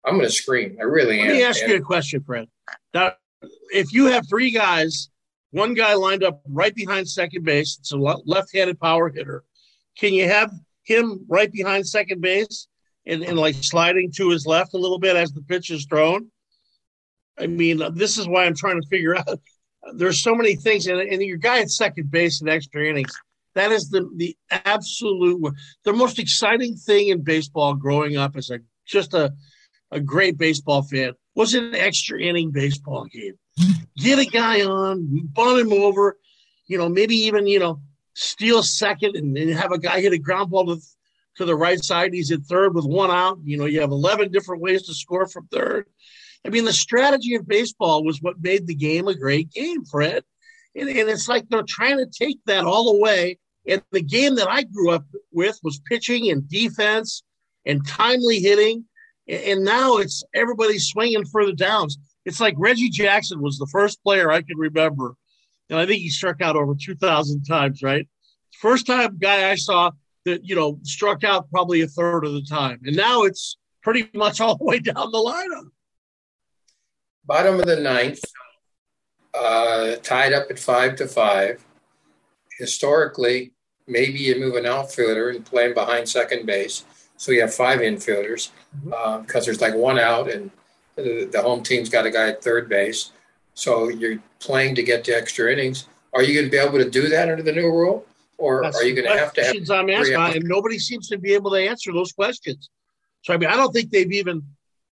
I'm 0.05 0.15
going 0.15 0.25
to 0.25 0.31
scream. 0.31 0.77
I 0.79 0.83
really 0.83 1.17
Let 1.17 1.23
am. 1.23 1.27
Let 1.27 1.37
me 1.37 1.43
ask 1.43 1.61
and, 1.61 1.71
you 1.71 1.77
a 1.77 1.81
question, 1.81 2.23
Fred. 2.23 2.47
Now, 2.93 3.13
if 3.73 3.93
you 3.93 4.05
have 4.07 4.27
three 4.27 4.51
guys, 4.51 5.09
one 5.51 5.73
guy 5.73 5.93
lined 5.93 6.23
up 6.23 6.41
right 6.47 6.75
behind 6.75 7.07
second 7.07 7.45
base, 7.45 7.77
it's 7.79 7.93
a 7.93 7.97
left-handed 7.97 8.79
power 8.79 9.09
hitter. 9.09 9.43
Can 9.97 10.13
you 10.13 10.27
have 10.27 10.51
him 10.83 11.25
right 11.27 11.51
behind 11.51 11.87
second 11.87 12.21
base 12.21 12.67
and, 13.05 13.23
and 13.23 13.37
like 13.37 13.55
sliding 13.61 14.11
to 14.17 14.29
his 14.29 14.45
left 14.45 14.73
a 14.73 14.77
little 14.77 14.99
bit 14.99 15.15
as 15.15 15.31
the 15.31 15.41
pitch 15.41 15.69
is 15.71 15.85
thrown? 15.85 16.29
I 17.39 17.47
mean, 17.47 17.81
this 17.93 18.17
is 18.17 18.27
why 18.27 18.45
I'm 18.45 18.55
trying 18.55 18.81
to 18.81 18.87
figure 18.87 19.17
out. 19.27 19.39
There's 19.93 20.21
so 20.21 20.33
many 20.33 20.55
things, 20.55 20.87
and, 20.87 20.99
and 20.99 21.21
your 21.21 21.37
guy 21.37 21.61
at 21.61 21.69
second 21.69 22.09
base 22.09 22.41
in 22.41 22.49
extra 22.49 22.85
innings. 22.85 23.13
That 23.53 23.71
is 23.71 23.89
the 23.89 24.09
the 24.17 24.35
absolute 24.49 25.53
the 25.85 25.93
most 25.93 26.19
exciting 26.19 26.75
thing 26.75 27.09
in 27.09 27.23
baseball. 27.23 27.75
Growing 27.75 28.17
up 28.17 28.35
as 28.35 28.49
a 28.49 28.59
just 28.85 29.13
a 29.13 29.31
a 29.91 29.99
great 30.01 30.37
baseball 30.37 30.81
fan 30.81 31.13
was 31.35 31.53
an 31.53 31.75
extra 31.75 32.19
inning 32.19 32.51
baseball 32.51 33.05
game. 33.05 33.37
Get 33.97 34.19
a 34.19 34.25
guy 34.25 34.61
on, 34.61 35.29
bunt 35.33 35.59
him 35.59 35.73
over, 35.73 36.17
you 36.67 36.77
know, 36.77 36.89
maybe 36.89 37.15
even 37.15 37.47
you 37.47 37.59
know 37.59 37.81
steal 38.15 38.63
second 38.63 39.15
and, 39.15 39.37
and 39.37 39.51
have 39.51 39.71
a 39.71 39.77
guy 39.77 40.01
hit 40.01 40.13
a 40.13 40.17
ground 40.17 40.49
ball 40.49 40.65
to, 40.65 40.81
to 41.35 41.45
the 41.45 41.55
right 41.55 41.83
side. 41.83 42.13
He's 42.13 42.31
at 42.31 42.43
third 42.43 42.73
with 42.73 42.85
one 42.85 43.11
out. 43.11 43.39
You 43.43 43.57
know, 43.57 43.65
you 43.65 43.81
have 43.81 43.91
11 43.91 44.31
different 44.31 44.61
ways 44.61 44.83
to 44.83 44.93
score 44.93 45.27
from 45.27 45.47
third. 45.47 45.85
I 46.45 46.49
mean, 46.49 46.65
the 46.65 46.73
strategy 46.73 47.35
of 47.35 47.47
baseball 47.47 48.03
was 48.03 48.21
what 48.21 48.41
made 48.41 48.67
the 48.67 48.75
game 48.75 49.07
a 49.07 49.15
great 49.15 49.51
game, 49.51 49.83
Fred. 49.85 50.23
And, 50.75 50.89
and 50.89 51.09
it's 51.09 51.27
like 51.27 51.47
they're 51.49 51.63
trying 51.67 51.97
to 51.97 52.05
take 52.05 52.39
that 52.45 52.65
all 52.65 52.95
away. 52.95 53.39
And 53.67 53.81
the 53.91 54.01
game 54.01 54.35
that 54.35 54.47
I 54.47 54.63
grew 54.63 54.91
up 54.91 55.05
with 55.31 55.59
was 55.63 55.79
pitching 55.79 56.29
and 56.29 56.47
defense 56.47 57.23
and 57.65 57.85
timely 57.85 58.39
hitting. 58.39 58.85
And 59.27 59.63
now 59.63 59.97
it's 59.97 60.23
everybody 60.33 60.77
swinging 60.79 61.25
for 61.25 61.45
the 61.45 61.53
downs. 61.53 61.97
It's 62.25 62.39
like 62.39 62.55
Reggie 62.57 62.89
Jackson 62.89 63.41
was 63.41 63.57
the 63.57 63.67
first 63.71 64.01
player 64.03 64.31
I 64.31 64.41
can 64.41 64.57
remember. 64.57 65.15
And 65.69 65.79
I 65.79 65.85
think 65.85 66.01
he 66.01 66.09
struck 66.09 66.41
out 66.41 66.55
over 66.55 66.75
2,000 66.79 67.43
times, 67.43 67.81
right? 67.81 68.07
First 68.59 68.85
time 68.87 69.17
guy 69.17 69.49
I 69.49 69.55
saw 69.55 69.91
that, 70.25 70.43
you 70.43 70.55
know, 70.55 70.79
struck 70.83 71.23
out 71.23 71.49
probably 71.49 71.81
a 71.81 71.87
third 71.87 72.25
of 72.25 72.33
the 72.33 72.43
time. 72.43 72.79
And 72.85 72.95
now 72.95 73.23
it's 73.23 73.57
pretty 73.81 74.09
much 74.13 74.39
all 74.41 74.57
the 74.57 74.63
way 74.63 74.79
down 74.79 75.11
the 75.11 75.17
lineup 75.17 75.69
bottom 77.25 77.59
of 77.59 77.65
the 77.65 77.75
ninth, 77.75 78.23
uh, 79.33 79.95
tied 79.97 80.33
up 80.33 80.49
at 80.49 80.59
five 80.59 80.95
to 80.97 81.07
five. 81.07 81.63
Historically, 82.59 83.53
maybe 83.87 84.19
you 84.19 84.39
move 84.39 84.55
an 84.55 84.65
outfielder 84.65 85.29
and 85.29 85.45
play 85.45 85.65
him 85.65 85.73
behind 85.73 86.07
second 86.07 86.45
base, 86.45 86.85
so 87.17 87.31
you 87.31 87.41
have 87.41 87.53
five 87.53 87.79
infielders 87.79 88.51
because 88.83 88.91
mm-hmm. 88.91 89.37
uh, 89.37 89.39
there's 89.41 89.61
like 89.61 89.73
one 89.73 89.99
out 89.99 90.29
and 90.29 90.51
the, 90.95 91.27
the 91.31 91.41
home 91.41 91.63
team's 91.63 91.89
got 91.89 92.05
a 92.05 92.11
guy 92.11 92.29
at 92.29 92.43
third 92.43 92.69
base. 92.69 93.11
So 93.53 93.89
you're 93.89 94.19
playing 94.39 94.75
to 94.75 94.83
get 94.83 95.03
to 95.05 95.11
extra 95.11 95.51
innings. 95.51 95.87
Are 96.13 96.23
you 96.23 96.33
going 96.33 96.45
to 96.45 96.51
be 96.51 96.57
able 96.57 96.77
to 96.77 96.89
do 96.89 97.07
that 97.09 97.29
under 97.29 97.43
the 97.43 97.51
new 97.51 97.67
rule, 97.67 98.05
or 98.37 98.61
That's 98.63 98.79
are 98.79 98.85
you 98.85 98.95
going 98.95 99.07
to 99.07 99.17
have 99.17 99.33
to 99.33 99.41
have? 99.41 99.51
questions 99.51 99.69
I'm 99.69 99.89
asking, 99.89 100.15
and 100.15 100.43
nobody 100.43 100.79
seems 100.79 101.07
to 101.09 101.17
be 101.17 101.33
able 101.33 101.51
to 101.51 101.57
answer 101.57 101.91
those 101.91 102.11
questions. 102.11 102.69
So 103.23 103.33
I 103.33 103.37
mean, 103.37 103.49
I 103.49 103.55
don't 103.55 103.71
think 103.71 103.91
they've 103.91 104.11
even 104.11 104.43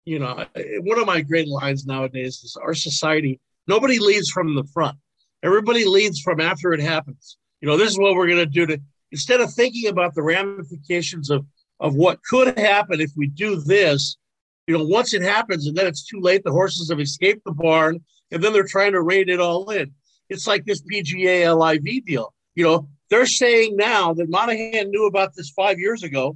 you 0.07 0.19
know, 0.19 0.45
one 0.83 0.99
of 0.99 1.05
my 1.05 1.19
great 1.19 1.49
lines 1.49 1.85
nowadays 1.85 2.41
is 2.41 2.57
our 2.63 2.73
society, 2.73 3.41
nobody 3.67 3.99
leads 3.99 4.29
from 4.29 4.55
the 4.55 4.63
front. 4.73 4.97
Everybody 5.43 5.83
leads 5.83 6.21
from 6.21 6.39
after 6.39 6.71
it 6.71 6.79
happens. 6.79 7.37
You 7.59 7.67
know, 7.67 7.75
this 7.75 7.89
is 7.89 7.99
what 7.99 8.15
we're 8.15 8.27
going 8.27 8.37
to 8.37 8.45
do 8.45 8.65
to, 8.67 8.79
instead 9.11 9.41
of 9.41 9.53
thinking 9.53 9.89
about 9.89 10.15
the 10.15 10.23
ramifications 10.23 11.29
of, 11.29 11.45
of 11.79 11.95
what 11.95 12.23
could 12.23 12.57
happen 12.57 13.01
if 13.01 13.11
we 13.15 13.27
do 13.27 13.61
this, 13.61 14.17
you 14.65 14.77
know, 14.77 14.83
once 14.83 15.13
it 15.13 15.21
happens 15.21 15.67
and 15.67 15.77
then 15.77 15.87
it's 15.87 16.05
too 16.05 16.19
late, 16.19 16.43
the 16.43 16.51
horses 16.51 16.89
have 16.89 16.99
escaped 16.99 17.43
the 17.45 17.51
barn 17.51 17.99
and 18.31 18.43
then 18.43 18.53
they're 18.53 18.63
trying 18.63 18.91
to 18.91 19.01
rein 19.01 19.29
it 19.29 19.39
all 19.39 19.69
in. 19.69 19.91
It's 20.29 20.47
like 20.47 20.65
this 20.65 20.81
PGA 20.81 21.57
LIV 21.57 22.05
deal. 22.05 22.33
You 22.55 22.63
know, 22.63 22.89
they're 23.09 23.25
saying 23.25 23.77
now 23.77 24.13
that 24.13 24.29
Monahan 24.29 24.91
knew 24.91 25.05
about 25.05 25.35
this 25.35 25.51
five 25.51 25.79
years 25.79 26.03
ago 26.03 26.35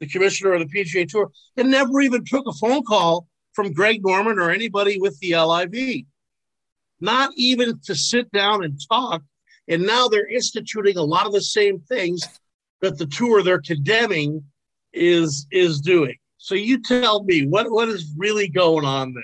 the 0.00 0.06
commissioner 0.06 0.52
of 0.52 0.60
the 0.60 0.66
PGA 0.66 1.08
Tour, 1.08 1.30
and 1.56 1.70
never 1.70 2.00
even 2.00 2.24
took 2.24 2.46
a 2.46 2.52
phone 2.52 2.82
call 2.84 3.26
from 3.52 3.72
Greg 3.72 4.04
Norman 4.04 4.38
or 4.38 4.50
anybody 4.50 5.00
with 5.00 5.18
the 5.20 5.36
LIV. 5.36 6.04
Not 7.00 7.30
even 7.36 7.80
to 7.84 7.94
sit 7.94 8.30
down 8.32 8.64
and 8.64 8.80
talk. 8.88 9.22
And 9.68 9.86
now 9.86 10.08
they're 10.08 10.28
instituting 10.28 10.96
a 10.96 11.02
lot 11.02 11.26
of 11.26 11.32
the 11.32 11.40
same 11.40 11.80
things 11.80 12.22
that 12.82 12.98
the 12.98 13.06
tour 13.06 13.42
they're 13.42 13.60
condemning 13.60 14.44
is 14.96 15.46
is 15.52 15.80
doing. 15.80 16.16
So 16.38 16.54
you 16.54 16.82
tell 16.82 17.22
me 17.24 17.46
what 17.46 17.70
what 17.70 17.88
is 17.88 18.12
really 18.16 18.48
going 18.48 18.84
on 18.84 19.14
there? 19.14 19.22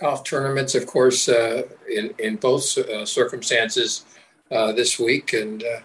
Golf 0.00 0.24
tournaments, 0.24 0.74
of 0.74 0.86
course, 0.86 1.28
uh, 1.28 1.62
in 1.90 2.14
in 2.18 2.36
both 2.36 2.76
uh, 2.78 3.04
circumstances 3.04 4.04
uh, 4.50 4.72
this 4.72 4.98
week, 4.98 5.32
and 5.32 5.62
uh, 5.62 5.80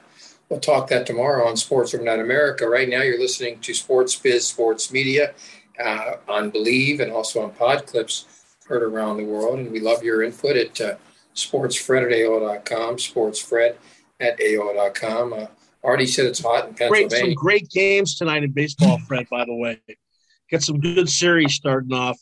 We'll 0.52 0.60
talk 0.60 0.90
that 0.90 1.06
tomorrow 1.06 1.48
on 1.48 1.56
Sports 1.56 1.94
Overnight 1.94 2.20
America. 2.20 2.68
Right 2.68 2.90
now, 2.90 3.04
you're 3.04 3.18
listening 3.18 3.62
to 3.62 3.74
Sports 3.74 4.18
Biz 4.18 4.46
Sports 4.46 4.92
Media 4.92 5.34
uh, 5.82 6.16
on 6.28 6.50
Believe 6.50 7.00
and 7.00 7.10
also 7.10 7.42
on 7.42 7.52
Pod 7.52 7.86
Clips 7.88 8.26
heard 8.68 8.84
around 8.84 9.16
the 9.16 9.24
world. 9.24 9.60
And 9.60 9.72
we 9.72 9.80
love 9.80 10.04
your 10.04 10.24
input 10.24 10.58
at 10.58 10.82
uh, 10.82 10.96
sportsfred 11.34 12.04
at 12.04 12.12
AOL.com, 12.12 12.98
sportsfred 12.98 13.76
at 14.20 14.38
AOL.com. 14.42 15.48
Artie 15.84 16.08
said 16.08 16.26
it's 16.26 16.42
hot 16.42 16.68
in 16.68 16.76
Pennsylvania. 16.76 17.10
Great, 17.10 17.20
some 17.20 17.34
great 17.34 17.70
games 17.70 18.18
tonight 18.18 18.44
in 18.44 18.52
baseball, 18.52 19.00
Fred, 19.08 19.28
by 19.30 19.46
the 19.46 19.56
way. 19.56 19.82
get 20.50 20.62
some 20.62 20.80
good 20.80 21.10
series 21.10 21.54
starting 21.54 21.94
off. 21.94 22.20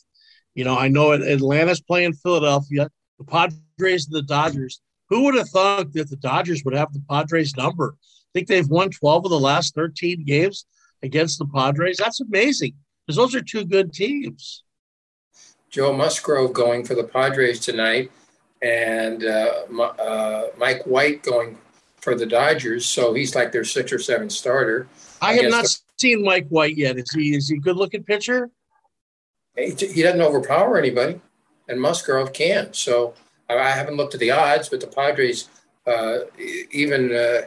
You 0.54 0.64
know, 0.64 0.76
I 0.76 0.88
know 0.88 1.12
Atlanta's 1.12 1.80
playing 1.80 2.14
Philadelphia, 2.14 2.88
the 3.18 3.24
Padres 3.24 4.06
and 4.06 4.14
the 4.14 4.22
Dodgers. 4.22 4.80
Who 5.08 5.24
would 5.24 5.34
have 5.34 5.48
thought 5.48 5.92
that 5.92 6.08
the 6.08 6.16
Dodgers 6.16 6.62
would 6.64 6.74
have 6.74 6.92
the 6.92 7.02
Padres 7.08 7.56
number? 7.56 7.96
I 8.00 8.30
think 8.32 8.48
they've 8.48 8.68
won 8.68 8.90
12 8.90 9.26
of 9.26 9.30
the 9.30 9.40
last 9.40 9.74
13 9.74 10.24
games 10.24 10.66
against 11.02 11.38
the 11.38 11.46
Padres. 11.46 11.98
That's 11.98 12.20
amazing 12.20 12.74
because 13.06 13.16
those 13.16 13.34
are 13.34 13.42
two 13.42 13.64
good 13.64 13.92
teams. 13.92 14.64
Joe 15.68 15.92
Musgrove 15.92 16.52
going 16.52 16.84
for 16.84 16.94
the 16.94 17.04
Padres 17.04 17.60
tonight, 17.60 18.10
and 18.62 19.24
uh, 19.24 19.62
uh, 19.80 20.46
Mike 20.58 20.82
White 20.84 21.22
going 21.22 21.58
for 22.00 22.14
the 22.14 22.26
Dodgers. 22.26 22.86
So 22.86 23.14
he's 23.14 23.34
like 23.34 23.52
their 23.52 23.64
six 23.64 23.92
or 23.92 23.98
seven 23.98 24.30
starter. 24.30 24.88
I 25.20 25.34
have 25.34 25.50
not 25.50 25.64
the, 25.64 25.78
seen 25.98 26.24
Mike 26.24 26.48
White 26.48 26.76
yet. 26.76 26.98
Is 26.98 27.10
he 27.12 27.34
is 27.34 27.48
he 27.48 27.56
a 27.56 27.60
good 27.60 27.76
looking 27.76 28.02
pitcher? 28.02 28.50
He, 29.56 29.70
he 29.70 30.02
doesn't 30.02 30.20
overpower 30.20 30.78
anybody, 30.78 31.20
and 31.68 31.80
Musgrove 31.80 32.32
can. 32.32 32.72
So 32.72 33.14
I 33.48 33.70
haven't 33.70 33.96
looked 33.96 34.14
at 34.14 34.20
the 34.20 34.30
odds, 34.30 34.68
but 34.68 34.80
the 34.80 34.86
Padres, 34.86 35.48
uh, 35.86 36.20
even 36.70 37.12
uh, 37.12 37.42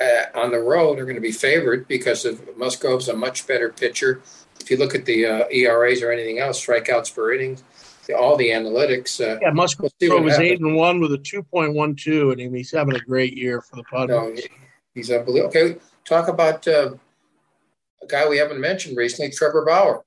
uh, 0.00 0.22
on 0.34 0.50
the 0.50 0.58
road 0.58 0.98
are 0.98 1.04
going 1.04 1.16
to 1.16 1.20
be 1.20 1.32
favored 1.32 1.86
because 1.88 2.24
of 2.24 2.56
Musgrove's 2.56 3.08
a 3.08 3.16
much 3.16 3.46
better 3.46 3.70
pitcher. 3.70 4.22
If 4.60 4.70
you 4.70 4.76
look 4.78 4.94
at 4.94 5.04
the 5.04 5.26
uh, 5.26 5.44
ERAs 5.50 6.02
or 6.02 6.10
anything 6.10 6.38
else, 6.38 6.64
strikeouts 6.64 7.14
per 7.14 7.34
inning, 7.34 7.58
all 8.14 8.36
the 8.36 8.48
analytics. 8.48 9.20
Uh, 9.20 9.38
yeah, 9.40 9.50
Musgrove 9.50 9.92
we'll 10.00 10.22
was 10.22 10.38
eight 10.38 10.60
and 10.60 10.74
one 10.74 11.00
with 11.00 11.12
a 11.12 11.18
two 11.18 11.42
point 11.42 11.74
one 11.74 11.94
two, 11.94 12.30
and 12.30 12.40
he's 12.54 12.72
having 12.72 12.94
a 12.94 13.00
great 13.00 13.36
year 13.36 13.60
for 13.60 13.76
the 13.76 13.84
Padres. 13.84 14.08
No, 14.08 14.42
he's 14.94 15.10
unbelievable. 15.10 15.48
Okay, 15.48 15.78
talk 16.04 16.28
about 16.28 16.66
uh, 16.68 16.94
a 18.02 18.06
guy 18.06 18.28
we 18.28 18.38
haven't 18.38 18.60
mentioned 18.60 18.96
recently, 18.96 19.30
Trevor 19.30 19.64
Bauer. 19.64 20.04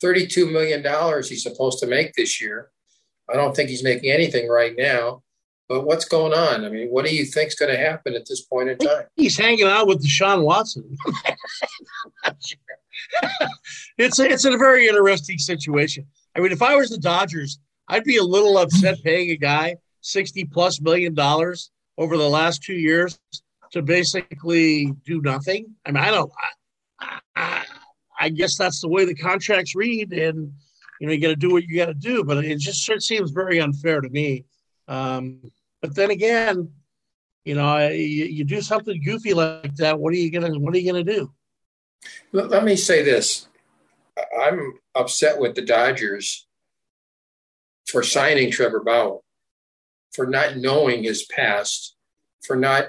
Thirty-two 0.00 0.50
million 0.50 0.82
dollars 0.82 1.28
he's 1.28 1.42
supposed 1.42 1.78
to 1.80 1.86
make 1.86 2.14
this 2.14 2.40
year. 2.40 2.70
I 3.28 3.34
don't 3.34 3.56
think 3.56 3.70
he's 3.70 3.82
making 3.82 4.10
anything 4.10 4.48
right 4.48 4.74
now. 4.76 5.22
But 5.68 5.84
what's 5.84 6.04
going 6.04 6.32
on? 6.32 6.64
I 6.64 6.68
mean, 6.68 6.88
what 6.90 7.04
do 7.04 7.14
you 7.14 7.24
think 7.24 7.48
is 7.48 7.56
going 7.56 7.72
to 7.72 7.78
happen 7.78 8.14
at 8.14 8.24
this 8.26 8.42
point 8.42 8.68
in 8.68 8.78
time? 8.78 9.06
He's 9.16 9.36
hanging 9.36 9.66
out 9.66 9.88
with 9.88 10.04
Deshaun 10.04 10.44
Watson. 10.44 10.96
it's 13.98 14.18
a, 14.18 14.24
it's 14.30 14.44
a 14.44 14.56
very 14.56 14.88
interesting 14.88 15.38
situation. 15.38 16.06
I 16.34 16.40
mean, 16.40 16.52
if 16.52 16.62
I 16.62 16.76
was 16.76 16.90
the 16.90 16.98
Dodgers, 16.98 17.58
I'd 17.88 18.04
be 18.04 18.16
a 18.16 18.22
little 18.22 18.58
upset 18.58 19.02
paying 19.02 19.30
a 19.30 19.36
guy 19.36 19.76
sixty 20.00 20.44
plus 20.44 20.80
million 20.80 21.14
dollars 21.14 21.70
over 21.98 22.16
the 22.16 22.28
last 22.28 22.62
two 22.62 22.74
years 22.74 23.18
to 23.72 23.82
basically 23.82 24.92
do 25.04 25.20
nothing. 25.22 25.66
I 25.84 25.92
mean, 25.92 26.02
I 26.02 26.10
don't. 26.10 26.30
I, 27.00 27.18
I, 27.36 27.64
I 28.18 28.28
guess 28.30 28.56
that's 28.56 28.80
the 28.80 28.88
way 28.88 29.04
the 29.04 29.14
contracts 29.14 29.74
read, 29.74 30.12
and 30.12 30.52
you 31.00 31.06
know 31.06 31.12
you 31.12 31.20
got 31.20 31.28
to 31.28 31.36
do 31.36 31.52
what 31.52 31.64
you 31.64 31.76
got 31.76 31.86
to 31.86 31.94
do. 31.94 32.24
But 32.24 32.44
it 32.44 32.58
just 32.58 32.88
it 32.90 33.02
seems 33.02 33.30
very 33.30 33.60
unfair 33.60 34.00
to 34.00 34.08
me. 34.08 34.44
Um, 34.88 35.40
but 35.80 35.94
then 35.94 36.10
again, 36.10 36.70
you 37.44 37.54
know, 37.54 37.88
you, 37.88 38.24
you 38.24 38.44
do 38.44 38.60
something 38.60 39.00
goofy 39.04 39.34
like 39.34 39.74
that. 39.76 39.98
What 39.98 40.12
are 40.12 40.16
you 40.16 40.30
gonna 40.30 40.58
What 40.58 40.74
are 40.74 40.78
you 40.78 40.92
gonna 40.92 41.04
do? 41.04 41.32
Let 42.32 42.64
me 42.64 42.76
say 42.76 43.02
this: 43.02 43.48
I'm 44.40 44.74
upset 44.94 45.38
with 45.38 45.54
the 45.54 45.62
Dodgers 45.62 46.46
for 47.88 48.02
signing 48.02 48.50
Trevor 48.50 48.80
Bauer, 48.80 49.20
for 50.12 50.26
not 50.26 50.56
knowing 50.56 51.02
his 51.02 51.24
past, 51.24 51.96
for 52.44 52.56
not 52.56 52.86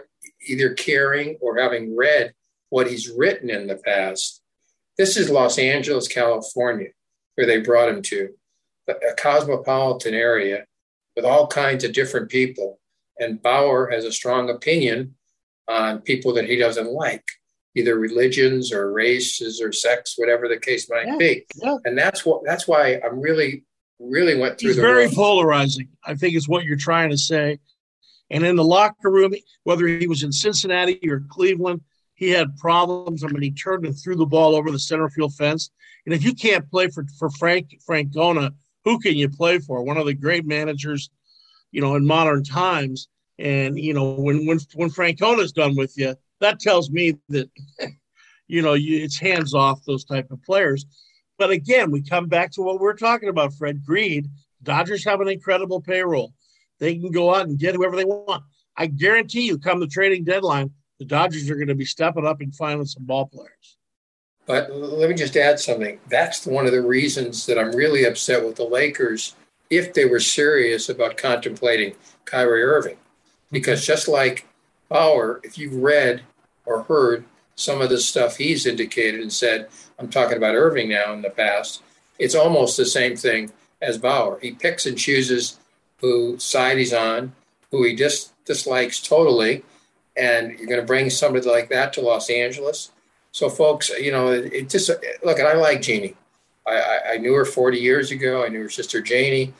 either 0.48 0.74
caring 0.74 1.38
or 1.42 1.60
having 1.60 1.96
read 1.96 2.34
what 2.70 2.90
he's 2.90 3.10
written 3.10 3.50
in 3.50 3.68
the 3.68 3.76
past. 3.76 4.42
This 4.98 5.18
is 5.18 5.30
Los 5.30 5.60
Angeles, 5.60 6.08
California, 6.08 6.90
where 7.36 7.46
they 7.46 7.60
brought 7.60 7.90
him 7.90 8.02
to, 8.04 8.30
a 8.88 9.14
cosmopolitan 9.18 10.14
area 10.14 10.66
with 11.16 11.26
all 11.26 11.48
kinds 11.48 11.84
of 11.84 11.94
different 11.94 12.30
people. 12.30 12.80
And 13.20 13.42
Bauer 13.42 13.90
has 13.90 14.06
a 14.06 14.12
strong 14.12 14.50
opinion 14.50 15.16
on 15.68 16.02
people 16.02 16.34
that 16.36 16.50
he 16.50 16.56
doesn't 16.56 16.92
like, 16.92 17.26
either 17.78 17.98
religions 17.98 18.72
or 18.72 18.92
races 18.92 19.62
or 19.62 19.72
sex, 19.72 20.14
whatever 20.18 20.48
the 20.48 20.60
case 20.60 20.90
might 20.90 21.08
yeah, 21.08 21.18
be. 21.18 21.46
Yeah. 21.56 21.78
And 21.86 21.98
that's 21.98 22.26
what 22.26 22.42
that's 22.46 22.68
why 22.68 23.00
I'm 23.04 23.20
really, 23.20 23.64
really 24.00 24.38
went 24.38 24.60
through. 24.60 24.70
He's 24.70 24.80
very 24.80 25.10
polarizing. 25.10 25.90
I 26.04 26.16
think 26.16 26.36
is 26.36 26.48
what 26.48 26.66
you're 26.66 26.78
trying 26.78 27.12
to 27.12 27.18
say. 27.18 27.60
And 28.30 28.46
in 28.46 28.56
the 28.56 28.64
locker 28.64 29.10
room, 29.10 29.34
whether 29.64 29.88
he 29.88 30.08
was 30.08 30.24
in 30.24 30.32
Cincinnati 30.32 31.00
or 31.10 31.24
Cleveland, 31.30 31.82
he 32.16 32.30
had 32.30 32.58
problems. 32.58 33.24
I 33.24 33.28
mean, 33.28 33.44
he 33.44 33.52
turned 33.52 33.86
and 33.86 33.98
threw 33.98 34.16
the 34.16 34.26
ball 34.26 34.56
over 34.56 34.72
the 34.72 34.80
center 34.80 35.10
field 35.10 35.36
fence. 35.36 35.70
And 36.06 36.14
if 36.14 36.24
you 36.24 36.34
can't 36.34 36.70
play 36.70 36.90
for, 36.90 37.06
for 37.20 37.30
Frank 37.30 37.78
Francona, 37.88 38.54
who 38.84 39.00
can 39.00 39.16
you 39.16 39.30
play 39.30 39.60
for? 39.60 39.84
One 39.84 39.98
of 39.98 40.06
the 40.06 40.14
great 40.14 40.46
managers, 40.46 41.10
you 41.72 41.82
know, 41.82 41.96
in 41.96 42.06
modern 42.06 42.44
times. 42.44 43.08
And 43.40 43.80
you 43.80 43.94
know, 43.94 44.14
when 44.14 44.46
when 44.46 44.60
when 44.74 44.90
Francona's 44.90 45.52
done 45.52 45.76
with 45.76 45.94
you, 45.98 46.16
that 46.40 46.60
tells 46.60 46.90
me 46.90 47.18
that 47.30 47.50
you 48.48 48.62
know 48.62 48.74
you, 48.74 49.04
it's 49.04 49.20
hands 49.20 49.54
off 49.54 49.84
those 49.86 50.06
type 50.06 50.32
of 50.32 50.42
players. 50.44 50.86
But 51.38 51.52
again, 51.52 51.92
we 51.92 52.02
come 52.02 52.28
back 52.28 52.52
to 52.54 52.62
what 52.62 52.80
we're 52.80 52.96
talking 52.96 53.30
about, 53.30 53.54
Fred 53.54 53.86
Greed. 53.86 54.28
Dodgers 54.64 55.06
have 55.06 55.22
an 55.22 55.28
incredible 55.28 55.82
payroll. 55.82 56.34
They 56.80 56.96
can 56.96 57.12
go 57.12 57.34
out 57.34 57.48
and 57.48 57.60
get 57.60 57.76
whoever 57.76 57.96
they 57.96 58.06
want. 58.06 58.44
I 58.76 58.88
guarantee 58.88 59.42
you, 59.42 59.58
come 59.58 59.80
the 59.80 59.88
trading 59.88 60.24
deadline, 60.24 60.72
the 61.00 61.06
Dodgers 61.06 61.50
are 61.50 61.56
going 61.56 61.68
to 61.68 61.76
be 61.76 61.86
stepping 61.86 62.26
up 62.26 62.42
and 62.42 62.56
finding 62.56 62.86
some 62.86 63.06
ball 63.06 63.28
players. 63.28 63.78
But 64.46 64.72
let 64.72 65.10
me 65.10 65.16
just 65.16 65.36
add 65.36 65.60
something. 65.60 66.00
That's 66.10 66.46
one 66.46 66.66
of 66.66 66.72
the 66.72 66.82
reasons 66.82 67.46
that 67.48 67.60
I'm 67.60 67.76
really 67.76 68.06
upset 68.06 68.46
with 68.46 68.56
the 68.56 68.64
Lakers 68.64 69.36
if 69.70 69.94
they 69.94 70.06
were 70.06 70.22
serious 70.22 70.88
about 70.88 71.18
contemplating 71.18 71.96
Kyrie 72.26 72.64
Irving. 72.64 72.98
Because 73.52 73.86
just 73.86 74.08
like 74.08 74.48
Bauer, 74.90 75.42
if 75.44 75.58
you've 75.58 75.76
read 75.76 76.22
or 76.66 76.84
heard 76.84 77.26
some 77.56 77.82
of 77.82 77.90
the 77.90 77.98
stuff 77.98 78.38
he's 78.38 78.66
indicated 78.66 79.22
and 79.22 79.34
said, 79.34 79.68
I'm 80.00 80.10
talking 80.10 80.38
about 80.38 80.56
Irving 80.56 80.90
now 80.90 81.14
in 81.14 81.22
the 81.22 81.30
past, 81.30 81.82
it's 82.20 82.36
almost 82.36 82.78
the 82.78 82.86
same 82.86 83.16
thing 83.16 83.52
as 83.82 83.98
Bauer. 83.98 84.40
He 84.40 84.52
picks 84.52 84.86
and 84.86 84.98
chooses 84.98 85.60
who 86.02 86.38
side 86.38 86.78
he's 86.78 86.94
on, 86.94 87.34
who 87.72 87.84
he 87.84 87.96
dis- 87.96 88.32
dislikes 88.46 89.02
totally, 89.02 89.64
and 90.16 90.58
you're 90.58 90.68
going 90.68 90.80
to 90.80 90.86
bring 90.86 91.10
somebody 91.10 91.48
like 91.48 91.70
that 91.70 91.94
to 91.94 92.02
Los 92.02 92.30
Angeles. 92.30 92.92
So, 93.32 93.50
folks, 93.50 93.90
you 93.90 94.12
know, 94.12 94.32
it, 94.32 94.52
it 94.54 94.70
just 94.70 94.90
look. 95.24 95.40
And 95.40 95.48
I 95.48 95.54
like 95.54 95.82
Jeanie. 95.82 96.16
I, 96.66 96.76
I, 96.76 97.00
I, 97.14 97.18
knew 97.18 97.34
her 97.34 97.46
40 97.46 97.78
years 97.78 98.12
ago. 98.12 98.44
I 98.44 98.50
knew 98.50 98.64
her 98.64 98.70
sister 98.70 99.00
Janie. 99.00 99.54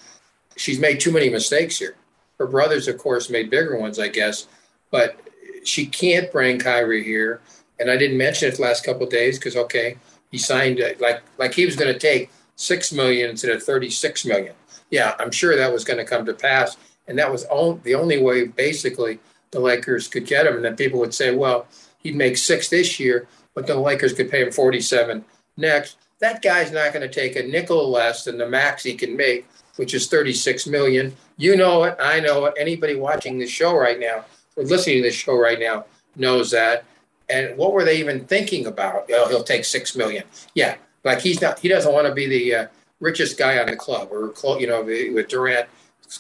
She's 0.56 0.80
made 0.80 1.00
too 1.00 1.12
many 1.12 1.30
mistakes 1.30 1.78
here. 1.78 1.96
Her 2.40 2.48
brothers, 2.48 2.88
of 2.88 2.98
course, 2.98 3.30
made 3.30 3.50
bigger 3.50 3.78
ones, 3.78 4.00
I 4.00 4.08
guess. 4.08 4.48
But 4.92 5.20
she 5.64 5.86
can't 5.86 6.32
bring 6.32 6.60
Kyrie 6.60 7.04
here. 7.04 7.42
And 7.80 7.92
I 7.92 7.98
didn't 7.98 8.18
mention 8.18 8.50
it 8.50 8.56
the 8.56 8.62
last 8.62 8.84
couple 8.84 9.06
days 9.06 9.38
because 9.38 9.56
okay, 9.56 9.98
he 10.32 10.38
signed 10.38 10.82
uh, 10.82 10.90
like 11.00 11.22
like 11.38 11.54
he 11.54 11.66
was 11.66 11.76
going 11.76 11.94
to 11.94 12.00
take 12.00 12.32
six 12.56 12.92
million 12.92 13.30
instead 13.30 13.56
of 13.56 13.64
36 13.64 14.26
million. 14.26 14.54
Yeah, 14.90 15.16
I'm 15.20 15.32
sure 15.32 15.56
that 15.56 15.72
was 15.72 15.84
going 15.84 15.98
to 15.98 16.06
come 16.06 16.26
to 16.26 16.34
pass, 16.34 16.78
and 17.08 17.18
that 17.20 17.32
was 17.32 17.44
all, 17.46 17.76
the 17.84 17.96
only 17.96 18.22
way 18.22 18.48
basically 18.48 19.20
the 19.52 19.60
Lakers 19.60 20.08
could 20.08 20.26
get 20.26 20.48
him. 20.48 20.56
And 20.56 20.66
then 20.66 20.76
people 20.76 21.00
would 21.00 21.14
say, 21.14 21.36
well, 21.36 21.68
he'd 22.00 22.16
make 22.16 22.38
six 22.38 22.70
this 22.70 23.00
year, 23.00 23.28
but 23.54 23.68
the 23.68 23.76
Lakers 23.76 24.14
could 24.14 24.32
pay 24.32 24.42
him 24.42 24.52
47 24.52 25.24
next. 25.58 25.98
That 26.20 26.42
guy's 26.42 26.72
not 26.72 26.94
going 26.94 27.08
to 27.08 27.14
take 27.14 27.36
a 27.36 27.44
nickel 27.44 27.92
less 27.92 28.24
than 28.24 28.38
the 28.38 28.50
max 28.50 28.84
he 28.84 28.96
can 28.96 29.16
make, 29.16 29.48
which 29.76 29.94
is 29.94 30.08
36 30.08 30.66
million. 30.68 31.16
You 31.38 31.56
know 31.56 31.84
it. 31.84 31.96
I 32.00 32.20
know 32.20 32.46
it. 32.46 32.56
Anybody 32.58 32.96
watching 32.96 33.38
this 33.38 33.52
show 33.52 33.76
right 33.76 34.00
now 34.00 34.26
listening 34.58 34.98
to 34.98 35.04
this 35.04 35.16
show 35.16 35.38
right 35.38 35.60
now 35.60 35.86
knows 36.16 36.52
that. 36.52 36.84
And 37.30 37.58
what 37.58 37.74
were 37.74 37.84
they 37.84 37.98
even 38.00 38.26
thinking 38.26 38.66
about? 38.68 39.10
Oh, 39.12 39.28
he'll 39.28 39.44
take 39.44 39.66
six 39.66 39.96
million. 39.96 40.24
Yeah, 40.54 40.76
like 41.04 41.20
he's 41.20 41.42
not. 41.42 41.60
He 41.60 41.68
doesn't 41.68 41.92
want 41.92 42.08
to 42.08 42.14
be 42.14 42.26
the 42.28 42.56
uh, 42.56 42.68
richest 43.00 43.38
guy 43.38 43.60
on 43.60 43.68
the 43.68 43.76
club, 43.76 44.10
or 44.12 44.30
close. 44.30 44.62
you 44.62 44.68
know, 44.68 44.84
with 44.84 45.28
Durant 45.28 45.68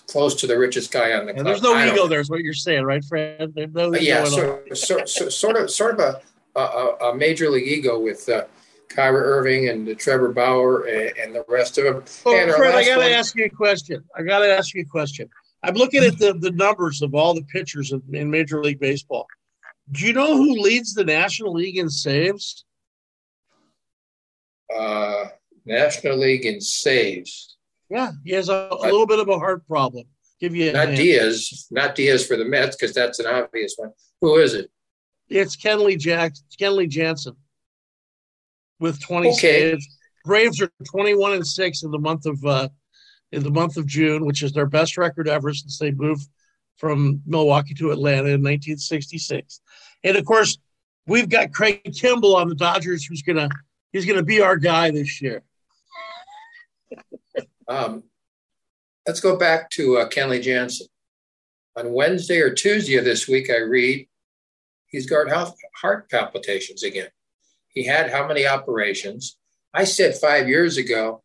close 0.07 0.35
to 0.35 0.47
the 0.47 0.57
richest 0.57 0.91
guy 0.91 1.13
on 1.13 1.25
the 1.25 1.33
club. 1.33 1.45
there's 1.45 1.61
no 1.61 1.77
ego 1.85 2.07
there, 2.07 2.19
is 2.19 2.29
what 2.29 2.41
you're 2.41 2.53
saying, 2.53 2.83
right, 2.83 3.03
Fred? 3.03 3.53
No 3.73 3.93
yeah, 3.93 4.25
so, 4.25 4.61
so, 4.73 5.05
so, 5.05 5.29
sort 5.29 5.55
of, 5.55 5.71
sort 5.71 5.99
of 5.99 6.21
a, 6.55 6.59
a, 6.59 7.09
a 7.11 7.15
major 7.15 7.49
league 7.49 7.67
ego 7.67 7.99
with 7.99 8.27
uh, 8.27 8.43
Kyrie 8.89 9.23
Irving 9.23 9.69
and 9.69 9.87
uh, 9.87 9.93
Trevor 9.95 10.29
Bauer 10.29 10.83
and, 10.83 11.17
and, 11.17 11.35
the 11.35 11.45
rest 11.47 11.77
of 11.77 11.85
them. 11.85 12.03
Oh, 12.25 12.57
Fred, 12.57 12.75
I 12.75 12.85
got 12.85 12.97
to 12.97 13.13
ask 13.13 13.35
you 13.35 13.45
a 13.45 13.49
question. 13.49 14.03
I 14.15 14.23
got 14.23 14.39
to 14.39 14.47
ask 14.47 14.73
you 14.73 14.81
a 14.81 14.85
question. 14.85 15.29
I'm 15.67 15.75
looking 15.75 16.01
at 16.01 16.17
the, 16.17 16.33
the 16.33 16.51
numbers 16.51 17.01
of 17.01 17.13
all 17.13 17.33
the 17.33 17.43
pitchers 17.43 17.91
in, 17.91 18.01
in 18.13 18.31
Major 18.31 18.63
League 18.63 18.79
Baseball. 18.79 19.27
Do 19.91 20.05
you 20.05 20.13
know 20.13 20.37
who 20.37 20.61
leads 20.61 20.93
the 20.93 21.03
National 21.03 21.51
League 21.51 21.77
in 21.77 21.89
saves? 21.89 22.63
Uh, 24.73 25.25
National 25.65 26.17
League 26.17 26.45
in 26.45 26.61
saves. 26.61 27.57
Yeah, 27.89 28.11
he 28.23 28.31
has 28.31 28.47
a, 28.47 28.69
a 28.71 28.85
little 28.85 29.05
bit 29.05 29.19
of 29.19 29.27
a 29.27 29.37
heart 29.37 29.67
problem. 29.67 30.05
Give 30.39 30.55
you 30.55 30.71
not 30.71 30.89
Diaz, 30.89 31.67
not 31.69 31.95
Diaz 31.95 32.25
for 32.25 32.37
the 32.37 32.45
Mets 32.45 32.77
because 32.77 32.95
that's 32.95 33.19
an 33.19 33.25
obvious 33.25 33.73
one. 33.75 33.91
Who 34.21 34.37
is 34.37 34.53
it? 34.53 34.69
It's 35.27 35.57
Kenley 35.57 35.97
Jack, 35.97 36.33
Kenley 36.61 36.87
Jansen, 36.87 37.35
with 38.79 39.01
twenty 39.01 39.29
okay. 39.29 39.71
saves. 39.71 39.87
Braves 40.23 40.61
are 40.61 40.69
twenty-one 40.89 41.33
and 41.33 41.47
six 41.47 41.83
in 41.83 41.91
the 41.91 41.99
month 41.99 42.25
of 42.25 42.45
uh, 42.45 42.69
in 43.31 43.43
the 43.43 43.51
month 43.51 43.77
of 43.77 43.85
June, 43.85 44.25
which 44.25 44.41
is 44.41 44.53
their 44.53 44.65
best 44.65 44.97
record 44.97 45.27
ever 45.27 45.53
since 45.53 45.77
they 45.77 45.91
moved 45.91 46.27
from 46.77 47.21
Milwaukee 47.25 47.73
to 47.75 47.91
Atlanta 47.91 48.29
in 48.29 48.43
1966. 48.43 49.61
And 50.03 50.15
of 50.15 50.25
course, 50.25 50.57
we've 51.05 51.29
got 51.29 51.51
Craig 51.51 51.81
Kimbrel 51.85 52.35
on 52.35 52.49
the 52.49 52.55
Dodgers, 52.55 53.05
who's 53.05 53.21
gonna 53.21 53.49
he's 53.91 54.05
gonna 54.05 54.23
be 54.23 54.41
our 54.41 54.57
guy 54.57 54.91
this 54.91 55.21
year. 55.21 55.43
Um, 57.67 58.03
let's 59.05 59.19
go 59.19 59.37
back 59.37 59.69
to 59.71 59.97
uh, 59.97 60.09
Kenley 60.09 60.41
Jansen. 60.41 60.87
On 61.75 61.91
Wednesday 61.91 62.39
or 62.39 62.53
Tuesday 62.53 62.95
of 62.95 63.05
this 63.05 63.27
week, 63.27 63.49
I 63.51 63.57
read 63.57 64.07
he's 64.87 65.05
got 65.05 65.27
heart 65.75 66.09
palpitations 66.09 66.83
again. 66.83 67.09
He 67.67 67.83
had 67.83 68.09
how 68.09 68.27
many 68.27 68.47
operations? 68.47 69.37
I 69.73 69.83
said 69.83 70.15
five 70.15 70.47
years 70.47 70.77
ago, 70.77 71.23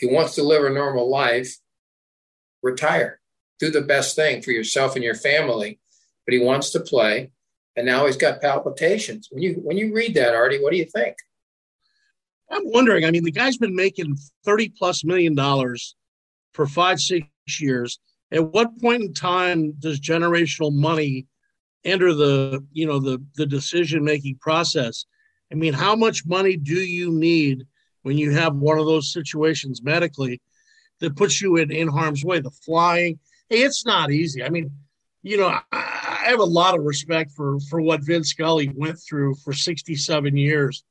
he 0.00 0.06
wants 0.06 0.34
to 0.34 0.42
live 0.42 0.64
a 0.64 0.70
normal 0.70 1.10
life, 1.10 1.56
retire. 2.62 3.20
Do 3.58 3.70
the 3.70 3.82
best 3.82 4.16
thing 4.16 4.40
for 4.40 4.50
yourself 4.50 4.94
and 4.94 5.04
your 5.04 5.14
family. 5.14 5.78
But 6.26 6.34
he 6.34 6.40
wants 6.40 6.70
to 6.70 6.80
play, 6.80 7.32
and 7.76 7.86
now 7.86 8.06
he's 8.06 8.16
got 8.16 8.40
palpitations. 8.40 9.28
When 9.30 9.42
you 9.42 9.54
when 9.62 9.76
you 9.76 9.94
read 9.94 10.14
that, 10.14 10.34
Artie, 10.34 10.60
what 10.62 10.72
do 10.72 10.78
you 10.78 10.84
think? 10.84 11.16
I'm 12.50 12.62
wondering. 12.64 13.04
I 13.04 13.10
mean, 13.10 13.24
the 13.24 13.30
guy's 13.30 13.56
been 13.56 13.76
making 13.76 14.16
thirty 14.44 14.68
plus 14.68 15.04
million 15.04 15.34
dollars 15.34 15.96
for 16.52 16.66
five, 16.66 17.00
six 17.00 17.26
years. 17.58 17.98
At 18.32 18.52
what 18.52 18.78
point 18.80 19.02
in 19.02 19.12
time 19.12 19.72
does 19.72 20.00
generational 20.00 20.72
money 20.72 21.26
enter 21.84 22.14
the 22.14 22.64
you 22.72 22.86
know 22.86 22.98
the 22.98 23.22
the 23.36 23.46
decision 23.46 24.04
making 24.04 24.36
process? 24.40 25.04
I 25.52 25.56
mean, 25.56 25.72
how 25.72 25.96
much 25.96 26.26
money 26.26 26.56
do 26.56 26.80
you 26.80 27.12
need 27.12 27.66
when 28.02 28.18
you 28.18 28.32
have 28.32 28.54
one 28.54 28.78
of 28.78 28.86
those 28.86 29.12
situations 29.12 29.82
medically 29.82 30.40
that 31.00 31.16
puts 31.16 31.40
you 31.40 31.56
in, 31.56 31.70
in 31.70 31.88
harm's 31.88 32.24
way? 32.24 32.40
The 32.40 32.50
flying, 32.50 33.18
hey, 33.48 33.62
it's 33.62 33.84
not 33.84 34.10
easy. 34.10 34.42
I 34.42 34.48
mean, 34.48 34.70
you 35.22 35.36
know, 35.36 35.48
I, 35.48 35.62
I 35.72 36.28
have 36.28 36.40
a 36.40 36.44
lot 36.44 36.78
of 36.78 36.84
respect 36.84 37.32
for 37.32 37.58
for 37.68 37.80
what 37.80 38.04
Vince 38.04 38.30
Scully 38.30 38.72
went 38.74 38.98
through 38.98 39.34
for 39.36 39.52
67 39.52 40.36
years 40.36 40.84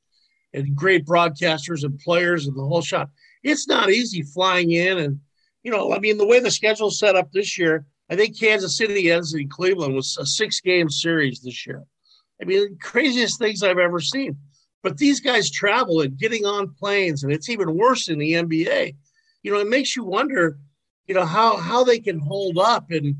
and 0.52 0.74
great 0.74 1.06
broadcasters 1.06 1.84
and 1.84 1.98
players 1.98 2.46
and 2.46 2.56
the 2.56 2.62
whole 2.62 2.82
shot. 2.82 3.10
It's 3.42 3.68
not 3.68 3.90
easy 3.90 4.22
flying 4.22 4.72
in 4.72 4.98
and 4.98 5.20
you 5.62 5.70
know, 5.70 5.92
I 5.92 5.98
mean, 5.98 6.16
the 6.16 6.26
way 6.26 6.40
the 6.40 6.50
schedule's 6.50 6.98
set 6.98 7.16
up 7.16 7.32
this 7.32 7.58
year, 7.58 7.84
I 8.10 8.16
think 8.16 8.38
Kansas 8.38 8.76
City 8.76 9.10
ends 9.10 9.34
in 9.34 9.48
Cleveland 9.48 9.94
was 9.94 10.16
a 10.18 10.24
six 10.24 10.60
game 10.60 10.88
series 10.88 11.40
this 11.40 11.66
year. 11.66 11.84
I 12.40 12.46
mean, 12.46 12.60
the 12.60 12.76
craziest 12.80 13.38
things 13.38 13.62
I've 13.62 13.78
ever 13.78 14.00
seen. 14.00 14.38
But 14.82 14.96
these 14.96 15.20
guys 15.20 15.50
travel 15.50 16.00
and 16.00 16.16
getting 16.16 16.46
on 16.46 16.74
planes, 16.74 17.22
and 17.22 17.32
it's 17.32 17.48
even 17.48 17.76
worse 17.76 18.08
in 18.08 18.18
the 18.18 18.32
NBA. 18.32 18.96
You 19.42 19.52
know, 19.52 19.58
it 19.58 19.68
makes 19.68 19.94
you 19.94 20.04
wonder, 20.04 20.58
you 21.06 21.14
know, 21.14 21.26
how 21.26 21.56
how 21.56 21.84
they 21.84 21.98
can 21.98 22.18
hold 22.18 22.58
up. 22.58 22.90
And 22.90 23.16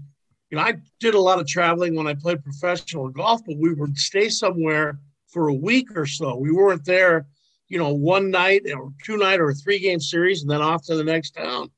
you 0.50 0.56
know, 0.56 0.60
I 0.60 0.76
did 0.98 1.14
a 1.14 1.20
lot 1.20 1.38
of 1.38 1.46
traveling 1.46 1.94
when 1.94 2.06
I 2.06 2.14
played 2.14 2.42
professional 2.42 3.08
golf, 3.08 3.42
but 3.46 3.58
we 3.58 3.74
would 3.74 3.98
stay 3.98 4.28
somewhere 4.28 4.98
for 5.28 5.48
a 5.48 5.54
week 5.54 5.96
or 5.96 6.06
so. 6.06 6.36
We 6.36 6.50
weren't 6.50 6.84
there, 6.84 7.26
you 7.68 7.78
know, 7.78 7.92
one 7.92 8.30
night 8.30 8.62
or 8.74 8.90
two 9.04 9.16
night 9.16 9.40
or 9.40 9.50
a 9.50 9.54
three 9.54 9.78
game 9.78 10.00
series 10.00 10.42
and 10.42 10.50
then 10.50 10.62
off 10.62 10.84
to 10.86 10.96
the 10.96 11.04
next 11.04 11.32
town. 11.32 11.70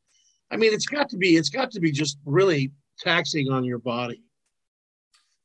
I 0.51 0.57
mean, 0.57 0.73
it's 0.73 0.87
got 0.87 1.09
to 1.11 1.17
be 1.17 1.37
it's 1.37 1.49
got 1.49 1.71
to 1.73 1.81
be 1.81 1.91
just 1.91 2.19
really 2.25 2.73
taxing 2.99 3.51
on 3.51 3.65
your 3.65 3.79
body. 3.79 4.23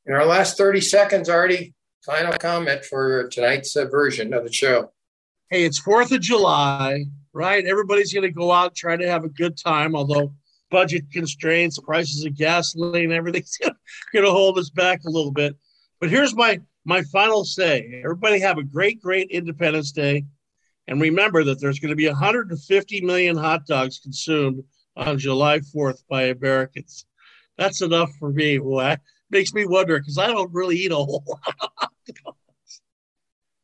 In 0.06 0.14
our 0.14 0.24
last 0.24 0.56
30 0.56 0.80
seconds, 0.80 1.28
Artie, 1.28 1.74
final 2.04 2.32
comment 2.32 2.84
for 2.84 3.28
tonight's 3.28 3.76
uh, 3.76 3.86
version 3.86 4.32
of 4.32 4.44
the 4.44 4.52
show. 4.52 4.92
Hey, 5.50 5.64
it's 5.64 5.80
4th 5.80 6.12
of 6.12 6.20
July, 6.20 7.04
right? 7.32 7.64
Everybody's 7.64 8.12
going 8.12 8.26
to 8.26 8.30
go 8.30 8.52
out, 8.52 8.68
and 8.68 8.76
try 8.76 8.96
to 8.96 9.08
have 9.08 9.24
a 9.24 9.28
good 9.28 9.56
time, 9.56 9.96
although 9.96 10.32
budget 10.70 11.10
constraints, 11.12 11.78
prices 11.78 12.24
of 12.24 12.36
gasoline, 12.36 13.12
everything's 13.12 13.58
going 14.12 14.24
to 14.24 14.30
hold 14.30 14.58
us 14.58 14.70
back 14.70 15.00
a 15.06 15.10
little 15.10 15.32
bit. 15.32 15.56
But 16.00 16.10
here's 16.10 16.34
my 16.34 16.60
my 16.84 17.02
final 17.02 17.44
say: 17.44 18.00
everybody 18.04 18.40
have 18.40 18.58
a 18.58 18.62
great, 18.62 19.02
great 19.02 19.30
Independence 19.30 19.92
Day, 19.92 20.24
and 20.86 21.00
remember 21.00 21.44
that 21.44 21.60
there's 21.60 21.80
going 21.80 21.90
to 21.90 21.96
be 21.96 22.06
150 22.06 23.00
million 23.02 23.36
hot 23.36 23.66
dogs 23.66 23.98
consumed 23.98 24.62
on 24.96 25.18
July 25.18 25.60
4th 25.60 26.02
by 26.08 26.24
Americans. 26.24 27.06
That's 27.56 27.82
enough 27.82 28.10
for 28.18 28.30
me. 28.30 28.58
Well, 28.58 28.96
makes 29.30 29.52
me 29.52 29.66
wonder 29.66 29.98
because 29.98 30.18
I 30.18 30.28
don't 30.28 30.52
really 30.52 30.76
eat 30.76 30.92
a 30.92 30.96
whole 30.96 31.24
lot. 31.26 31.87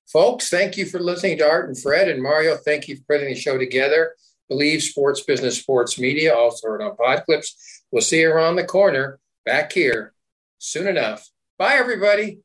Folks, 0.07 0.49
thank 0.49 0.77
you 0.77 0.87
for 0.87 1.01
listening 1.01 1.39
to 1.39 1.49
Art 1.49 1.69
and 1.69 1.77
Fred 1.77 2.09
and 2.09 2.23
Mario. 2.23 2.57
Thank 2.57 2.87
you 2.87 2.97
for 2.97 3.03
putting 3.09 3.29
the 3.29 3.35
show 3.35 3.59
together. 3.59 4.15
Believe 4.49 4.83
Sports 4.83 5.23
Business 5.23 5.59
Sports 5.59 5.99
Media, 5.99 6.37
also 6.37 6.69
heard 6.69 6.83
on 6.83 6.97
Podclips. 6.97 7.49
We'll 7.91 8.03
see 8.03 8.21
you 8.21 8.31
around 8.31 8.57
the 8.57 8.65
corner 8.65 9.19
back 9.45 9.73
here 9.73 10.13
soon 10.59 10.87
enough. 10.87 11.29
Bye, 11.59 11.75
everybody. 11.75 12.44